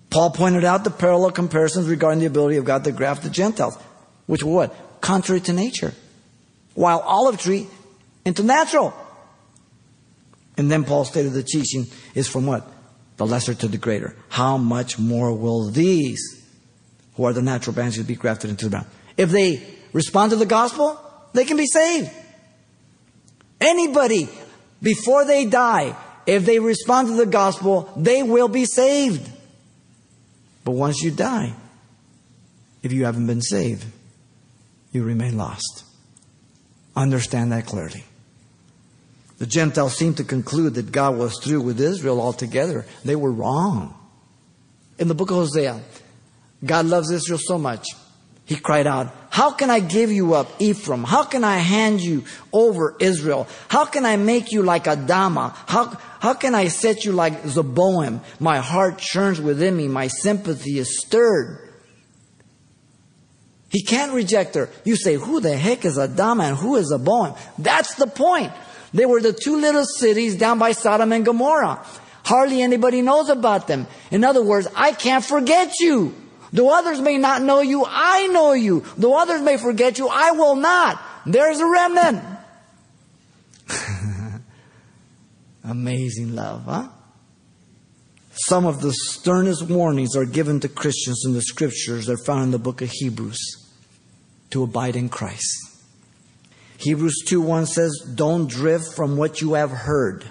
Paul 0.09 0.31
pointed 0.31 0.65
out 0.65 0.83
the 0.83 0.89
parallel 0.89 1.31
comparisons 1.31 1.87
regarding 1.87 2.19
the 2.19 2.25
ability 2.25 2.57
of 2.57 2.65
God 2.65 2.83
to 2.83 2.91
graft 2.91 3.21
the 3.21 3.29
Gentiles, 3.29 3.77
which 4.25 4.43
were 4.43 4.51
what? 4.51 4.99
Contrary 4.99 5.41
to 5.41 5.53
nature. 5.53 5.93
While 6.73 6.99
olive 6.99 7.39
tree 7.39 7.67
into 8.25 8.41
natural. 8.41 8.93
And 10.57 10.69
then 10.71 10.83
Paul 10.83 11.05
stated 11.05 11.33
the 11.33 11.43
teaching 11.43 11.85
is 12.15 12.27
from 12.27 12.47
what? 12.47 12.67
The 13.17 13.27
lesser 13.27 13.53
to 13.53 13.67
the 13.67 13.77
greater. 13.77 14.15
How 14.29 14.57
much 14.57 14.97
more 14.97 15.31
will 15.33 15.69
these, 15.69 16.43
who 17.13 17.25
are 17.25 17.33
the 17.33 17.43
natural 17.43 17.75
branches, 17.75 18.05
be 18.05 18.15
grafted 18.15 18.49
into 18.49 18.65
the 18.65 18.71
ground? 18.71 18.87
If 19.17 19.29
they 19.29 19.61
respond 19.93 20.31
to 20.31 20.35
the 20.35 20.47
gospel, 20.47 20.99
they 21.33 21.45
can 21.45 21.57
be 21.57 21.67
saved. 21.67 22.09
Anybody, 23.61 24.27
before 24.81 25.23
they 25.23 25.45
die, 25.45 25.95
if 26.25 26.45
they 26.45 26.59
respond 26.59 27.09
to 27.09 27.13
the 27.13 27.27
gospel, 27.27 27.91
they 27.95 28.23
will 28.23 28.47
be 28.47 28.65
saved. 28.65 29.29
But 30.63 30.71
once 30.71 31.01
you 31.01 31.11
die, 31.11 31.53
if 32.81 32.91
you 32.91 33.05
haven't 33.05 33.27
been 33.27 33.41
saved, 33.41 33.85
you 34.91 35.03
remain 35.03 35.37
lost. 35.37 35.83
Understand 36.95 37.51
that 37.51 37.67
clearly. 37.67 38.03
The 39.37 39.45
Gentiles 39.47 39.97
seem 39.97 40.15
to 40.15 40.23
conclude 40.23 40.75
that 40.75 40.91
God 40.91 41.17
was 41.17 41.39
through 41.39 41.61
with 41.61 41.79
Israel 41.79 42.21
altogether. 42.21 42.85
They 43.05 43.15
were 43.15 43.31
wrong. 43.31 43.95
In 44.99 45.07
the 45.07 45.15
book 45.15 45.31
of 45.31 45.37
Hosea, 45.37 45.81
God 46.63 46.85
loves 46.85 47.09
Israel 47.09 47.39
so 47.41 47.57
much. 47.57 47.87
He 48.51 48.57
cried 48.57 48.85
out, 48.85 49.15
How 49.29 49.51
can 49.51 49.69
I 49.69 49.79
give 49.79 50.11
you 50.11 50.33
up, 50.33 50.49
Ephraim? 50.59 51.05
How 51.05 51.23
can 51.23 51.45
I 51.45 51.59
hand 51.59 52.01
you 52.01 52.25
over, 52.51 52.97
Israel? 52.99 53.47
How 53.69 53.85
can 53.85 54.05
I 54.05 54.17
make 54.17 54.51
you 54.51 54.61
like 54.61 54.83
Adamah? 54.83 55.55
How, 55.69 55.97
how 56.19 56.33
can 56.33 56.53
I 56.53 56.67
set 56.67 57.05
you 57.05 57.13
like 57.13 57.43
Zeboim? 57.43 58.19
My 58.41 58.57
heart 58.57 58.97
churns 58.97 59.39
within 59.39 59.77
me. 59.77 59.87
My 59.87 60.07
sympathy 60.07 60.79
is 60.79 60.99
stirred. 60.99 61.69
He 63.69 63.83
can't 63.83 64.11
reject 64.11 64.55
her. 64.55 64.69
You 64.83 64.97
say, 64.97 65.15
Who 65.15 65.39
the 65.39 65.55
heck 65.55 65.85
is 65.85 65.97
Adamah 65.97 66.49
and 66.49 66.57
who 66.57 66.75
is 66.75 66.91
Zeboim? 66.91 67.39
That's 67.57 67.95
the 67.95 68.07
point. 68.07 68.51
They 68.93 69.05
were 69.05 69.21
the 69.21 69.31
two 69.31 69.61
little 69.61 69.85
cities 69.85 70.35
down 70.35 70.59
by 70.59 70.73
Sodom 70.73 71.13
and 71.13 71.23
Gomorrah. 71.23 71.85
Hardly 72.25 72.61
anybody 72.61 73.01
knows 73.01 73.29
about 73.29 73.67
them. 73.67 73.87
In 74.11 74.25
other 74.25 74.43
words, 74.43 74.67
I 74.75 74.91
can't 74.91 75.23
forget 75.23 75.79
you. 75.79 76.20
Though 76.53 76.69
others 76.69 76.99
may 76.99 77.17
not 77.17 77.41
know 77.41 77.61
you, 77.61 77.85
I 77.87 78.27
know 78.27 78.53
you. 78.53 78.83
Though 78.97 79.17
others 79.17 79.41
may 79.41 79.57
forget 79.57 79.97
you, 79.97 80.09
I 80.09 80.31
will 80.31 80.55
not. 80.55 81.01
There's 81.25 81.59
a 81.59 81.65
remnant. 81.65 82.23
Amazing 85.63 86.35
love, 86.35 86.65
huh? 86.65 86.89
Some 88.33 88.65
of 88.65 88.81
the 88.81 88.93
sternest 88.93 89.63
warnings 89.63 90.15
are 90.15 90.25
given 90.25 90.59
to 90.61 90.69
Christians 90.69 91.23
in 91.25 91.33
the 91.33 91.41
scriptures. 91.41 92.07
They're 92.07 92.17
found 92.17 92.45
in 92.45 92.51
the 92.51 92.59
book 92.59 92.81
of 92.81 92.89
Hebrews 92.89 93.39
to 94.49 94.63
abide 94.63 94.95
in 94.95 95.09
Christ. 95.09 95.71
Hebrews 96.77 97.23
2 97.27 97.41
1 97.41 97.67
says, 97.67 97.91
Don't 98.15 98.49
drift 98.49 98.95
from 98.95 99.15
what 99.15 99.41
you 99.41 99.53
have 99.53 99.69
heard. 99.69 100.25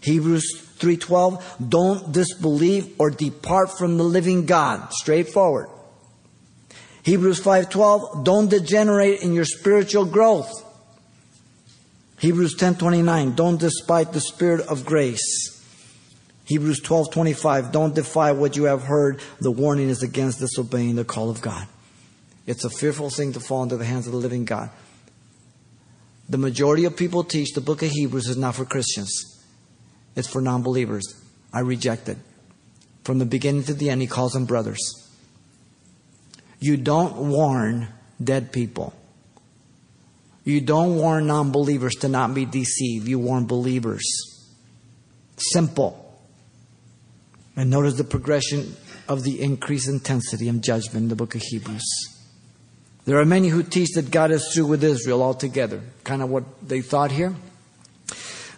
Hebrews 0.00 0.65
3:12 0.78 1.42
don't 1.68 2.12
disbelieve 2.12 2.94
or 2.98 3.10
depart 3.10 3.76
from 3.78 3.96
the 3.96 4.04
living 4.04 4.46
God. 4.46 4.88
Straightforward. 4.92 5.68
Hebrews 7.02 7.40
5:12 7.40 8.24
don't 8.24 8.50
degenerate 8.50 9.20
in 9.20 9.32
your 9.32 9.44
spiritual 9.44 10.04
growth. 10.04 10.50
Hebrews 12.18 12.56
10:29 12.56 13.34
don't 13.36 13.60
despise 13.60 14.08
the 14.12 14.20
spirit 14.20 14.66
of 14.66 14.84
grace. 14.84 15.60
Hebrews 16.46 16.80
12:25 16.80 17.72
don't 17.72 17.94
defy 17.94 18.32
what 18.32 18.56
you 18.56 18.64
have 18.64 18.82
heard. 18.82 19.20
The 19.40 19.50
warning 19.50 19.88
is 19.88 20.02
against 20.02 20.40
disobeying 20.40 20.96
the 20.96 21.04
call 21.04 21.30
of 21.30 21.40
God. 21.40 21.66
It's 22.46 22.64
a 22.64 22.70
fearful 22.70 23.10
thing 23.10 23.32
to 23.32 23.40
fall 23.40 23.62
into 23.62 23.76
the 23.76 23.84
hands 23.84 24.06
of 24.06 24.12
the 24.12 24.18
living 24.18 24.44
God. 24.44 24.70
The 26.28 26.38
majority 26.38 26.84
of 26.84 26.96
people 26.96 27.22
teach 27.22 27.52
the 27.54 27.60
book 27.60 27.82
of 27.82 27.90
Hebrews 27.90 28.28
is 28.28 28.36
not 28.36 28.54
for 28.54 28.64
Christians. 28.64 29.35
It's 30.16 30.28
for 30.28 30.40
non 30.40 30.62
believers. 30.62 31.04
I 31.52 31.60
reject 31.60 32.08
it. 32.08 32.18
From 33.04 33.18
the 33.18 33.26
beginning 33.26 33.62
to 33.64 33.74
the 33.74 33.90
end, 33.90 34.00
he 34.00 34.08
calls 34.08 34.32
them 34.32 34.46
brothers. 34.46 34.80
You 36.58 36.76
don't 36.76 37.28
warn 37.28 37.88
dead 38.22 38.50
people. 38.50 38.94
You 40.42 40.60
don't 40.60 40.96
warn 40.96 41.26
non 41.26 41.52
believers 41.52 41.94
to 41.96 42.08
not 42.08 42.34
be 42.34 42.46
deceived. 42.46 43.06
You 43.06 43.18
warn 43.18 43.46
believers. 43.46 44.04
Simple. 45.36 46.02
And 47.54 47.70
notice 47.70 47.94
the 47.94 48.04
progression 48.04 48.74
of 49.08 49.22
the 49.22 49.40
increased 49.40 49.88
intensity 49.88 50.48
of 50.48 50.60
judgment 50.60 51.04
in 51.04 51.08
the 51.08 51.16
book 51.16 51.34
of 51.34 51.42
Hebrews. 51.42 51.84
There 53.04 53.18
are 53.18 53.24
many 53.24 53.48
who 53.48 53.62
teach 53.62 53.90
that 53.94 54.10
God 54.10 54.30
is 54.30 54.52
through 54.52 54.66
with 54.66 54.82
Israel 54.82 55.22
altogether. 55.22 55.80
Kind 56.02 56.22
of 56.22 56.28
what 56.28 56.44
they 56.66 56.80
thought 56.80 57.12
here. 57.12 57.34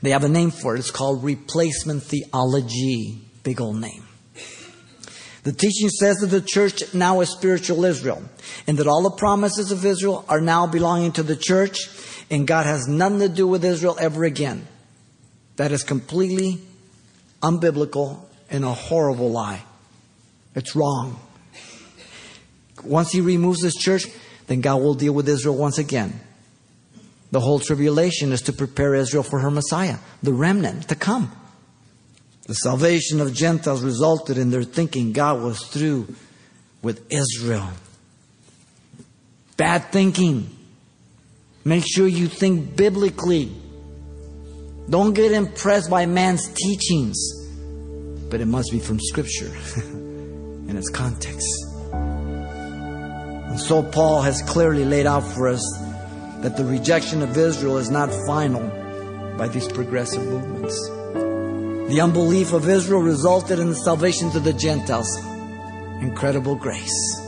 They 0.03 0.11
have 0.11 0.25
a 0.25 0.29
name 0.29 0.51
for 0.51 0.75
it. 0.77 0.79
It's 0.79 0.91
called 0.91 1.25
replacement 1.25 2.03
theology. 2.03 3.21
Big 3.43 3.61
old 3.61 3.81
name. 3.81 4.05
The 5.45 5.53
teaching 5.53 5.89
says 5.89 6.19
that 6.19 6.27
the 6.27 6.43
church 6.43 6.93
now 6.95 7.21
is 7.21 7.31
spiritual 7.31 7.85
Israel, 7.85 8.23
and 8.67 8.77
that 8.79 8.87
all 8.87 9.03
the 9.03 9.17
promises 9.17 9.73
of 9.73 9.85
Israel 9.85 10.25
are 10.29 10.41
now 10.41 10.67
belonging 10.67 11.13
to 11.13 11.23
the 11.23 11.37
church, 11.37 11.89
and 12.31 12.47
God 12.47 12.67
has 12.67 12.87
nothing 12.87 13.21
to 13.21 13.29
do 13.29 13.47
with 13.47 13.65
Israel 13.65 13.97
ever 13.99 14.25
again. 14.25 14.67
That 15.57 15.73
is 15.73 15.85
completely 15.85 16.61
unbiblical 17.43 18.21
and 18.51 18.65
a 18.65 18.75
horrible 18.75 19.31
lie. 19.31 19.63
It's 20.55 20.77
wrong. 20.77 21.19
Once 22.85 23.11
He 23.11 23.21
removes 23.21 23.63
His 23.63 23.75
church, 23.75 24.07
then 24.49 24.61
God 24.61 24.83
will 24.83 24.95
deal 24.95 25.13
with 25.13 25.29
Israel 25.29 25.57
once 25.57 25.79
again. 25.79 26.21
The 27.31 27.41
whole 27.41 27.59
tribulation 27.59 28.33
is 28.33 28.43
to 28.43 28.53
prepare 28.53 28.95
Israel 28.95 29.23
for 29.23 29.41
her 29.41 29.51
Messiah, 29.51 29.99
the 30.23 30.33
remnant 30.33 30.89
to 30.89 30.95
come. 30.95 31.31
The 32.47 32.55
salvation 32.55 33.21
of 33.21 33.35
Gentiles 33.35 33.83
resulted 33.83 34.39
in 34.39 34.51
their 34.51 34.63
thinking 34.63 35.13
God 35.13 35.43
was 35.43 35.63
through 35.63 36.15
with 36.81 37.07
Israel. 37.13 37.69
Bad 39.59 39.93
thinking. 39.93 40.49
Make 41.65 41.85
sure 41.87 42.07
you 42.09 42.29
think 42.29 42.75
biblically. 42.77 43.53
Don't 44.89 45.13
get 45.13 45.33
impressed 45.33 45.91
by 45.91 46.07
man's 46.07 46.49
teachings, 46.49 47.19
but 48.31 48.41
it 48.41 48.47
must 48.47 48.73
be 48.73 48.79
from 48.79 48.99
Scripture 48.99 49.55
in 49.87 50.75
its 50.75 50.89
context. 50.89 51.47
And 51.93 53.61
so 53.61 53.83
Paul 53.83 54.23
has 54.23 54.41
clearly 54.43 54.87
laid 54.87 55.05
out 55.05 55.25
for 55.25 55.49
us 55.49 55.88
that 56.43 56.57
the 56.57 56.65
rejection 56.65 57.23
of 57.23 57.37
Israel 57.37 57.79
is 57.79 57.91
not 57.91 58.13
final 58.27 58.63
by 59.37 59.49
these 59.49 59.69
progressive 59.69 60.23
movements. 60.23 60.89
The 61.93 62.01
unbelief 62.01 62.53
of 62.53 62.69
Israel 62.69 63.01
resulted 63.01 63.59
in 63.59 63.71
the 63.71 63.75
salvation 63.75 64.31
to 64.33 64.41
the 64.41 64.53
Gentiles. 64.53 65.09
Incredible 66.01 66.55
grace. 66.55 67.21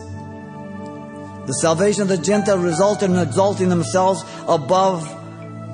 The 1.47 1.55
salvation 1.61 2.03
of 2.03 2.09
the 2.09 2.19
Gentiles 2.19 2.61
resulted 2.61 3.11
in 3.11 3.17
exalting 3.17 3.69
themselves 3.69 4.23
above 4.47 5.09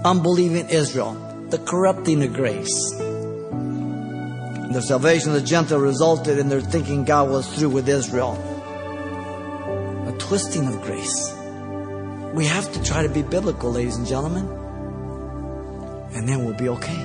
unbelieving 0.05 0.69
Israel, 0.71 1.15
the 1.51 1.59
corrupting 1.59 2.23
of 2.23 2.33
grace. 2.33 2.91
The 4.73 4.83
salvation 4.83 5.31
of 5.31 5.35
the 5.41 5.47
Gentile 5.47 5.81
resulted 5.81 6.39
in 6.39 6.49
their 6.49 6.61
thinking 6.61 7.05
God 7.05 7.29
was 7.29 7.47
through 7.59 7.71
with 7.71 7.89
Israel 7.89 8.35
a 10.07 10.13
twisting 10.19 10.69
of 10.69 10.81
grace. 10.83 11.36
We 12.37 12.45
have 12.45 12.71
to 12.75 12.83
try 12.83 13.03
to 13.03 13.09
be 13.09 13.23
biblical, 13.23 13.73
ladies 13.73 13.97
and 13.97 14.07
gentlemen, 14.07 14.47
and 16.13 16.29
then 16.29 16.45
we'll 16.45 16.53
be 16.53 16.69
okay. 16.69 17.03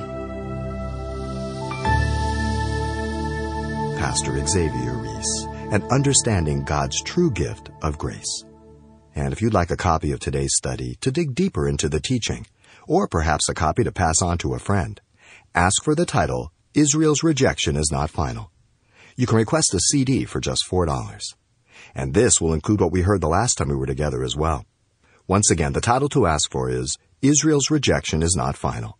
Pastor 3.98 4.46
Xavier 4.46 4.94
Reese 4.98 5.48
and 5.72 5.89
understanding 5.89 6.65
God's 6.65 7.02
true 7.02 7.32
gift 7.32 7.70
of 7.82 7.98
grace. 7.98 8.44
And 9.15 9.32
if 9.32 9.41
you'd 9.41 9.54
like 9.54 9.72
a 9.72 9.78
copy 9.78 10.12
of 10.12 10.20
today's 10.20 10.54
study 10.54 10.98
to 11.00 11.13
dig 11.13 11.34
deeper 11.34 11.65
into 11.65 11.88
the 11.88 12.02
teaching, 12.02 12.46
or 12.86 13.08
perhaps 13.08 13.48
a 13.48 13.54
copy 13.54 13.86
to 13.86 13.91
pass 13.94 14.22
on 14.22 14.38
to 14.39 14.54
a 14.54 14.60
friend, 14.60 15.00
ask 15.56 15.82
for 15.82 15.96
the 15.96 16.06
title, 16.06 16.52
Israel's 16.74 17.24
Rejection 17.24 17.78
is 17.78 17.89
Not 17.89 18.10
Final. 18.10 18.52
You 19.15 19.28
can 19.28 19.38
request 19.38 19.74
a 19.74 19.80
CD 19.80 20.26
for 20.26 20.41
just 20.41 20.65
$4. 20.70 21.24
And 21.96 22.13
this 22.13 22.41
will 22.41 22.54
include 22.54 22.82
what 22.82 22.91
we 22.91 23.04
heard 23.04 23.22
the 23.22 23.30
last 23.30 23.58
time 23.58 23.70
we 23.70 23.78
were 23.78 23.86
together 23.86 24.26
as 24.26 24.36
well. 24.36 24.65
Once 25.32 25.50
again, 25.50 25.72
the 25.72 25.80
title 25.80 26.10
to 26.10 26.28
ask 26.28 26.52
for 26.52 26.70
is 26.70 26.98
Israel's 27.22 27.72
Rejection 27.72 28.22
is 28.22 28.36
Not 28.36 28.58
Final. 28.58 28.98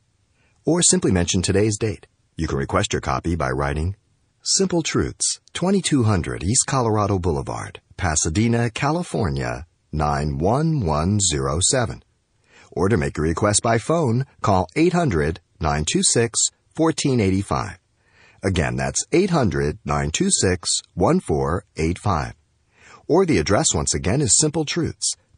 Or 0.66 0.82
simply 0.82 1.12
mention 1.12 1.42
today's 1.42 1.78
date. 1.78 2.08
You 2.38 2.48
can 2.48 2.58
request 2.58 2.94
your 2.94 3.02
copy 3.02 3.36
by 3.36 3.50
writing 3.50 3.98
Simple 4.42 4.82
Truths, 4.82 5.42
2200 5.52 6.42
East 6.42 6.64
Colorado 6.68 7.20
Boulevard, 7.20 7.82
Pasadena, 7.98 8.70
California, 8.70 9.66
91107. 9.92 12.02
Or 12.72 12.88
to 12.88 12.96
make 12.96 13.18
a 13.18 13.22
request 13.22 13.62
by 13.62 13.78
phone, 13.78 14.26
call 14.42 14.70
800 14.78 15.42
926 15.60 16.50
1485. 16.78 17.78
Again, 18.42 18.78
that's 18.78 19.06
800 19.12 19.80
926 19.84 20.82
1485. 20.94 22.34
Or 23.10 23.26
the 23.26 23.40
address 23.40 23.76
once 23.76 23.94
again 23.94 24.22
is 24.22 24.38
Simple 24.38 24.64
Truths, 24.64 25.18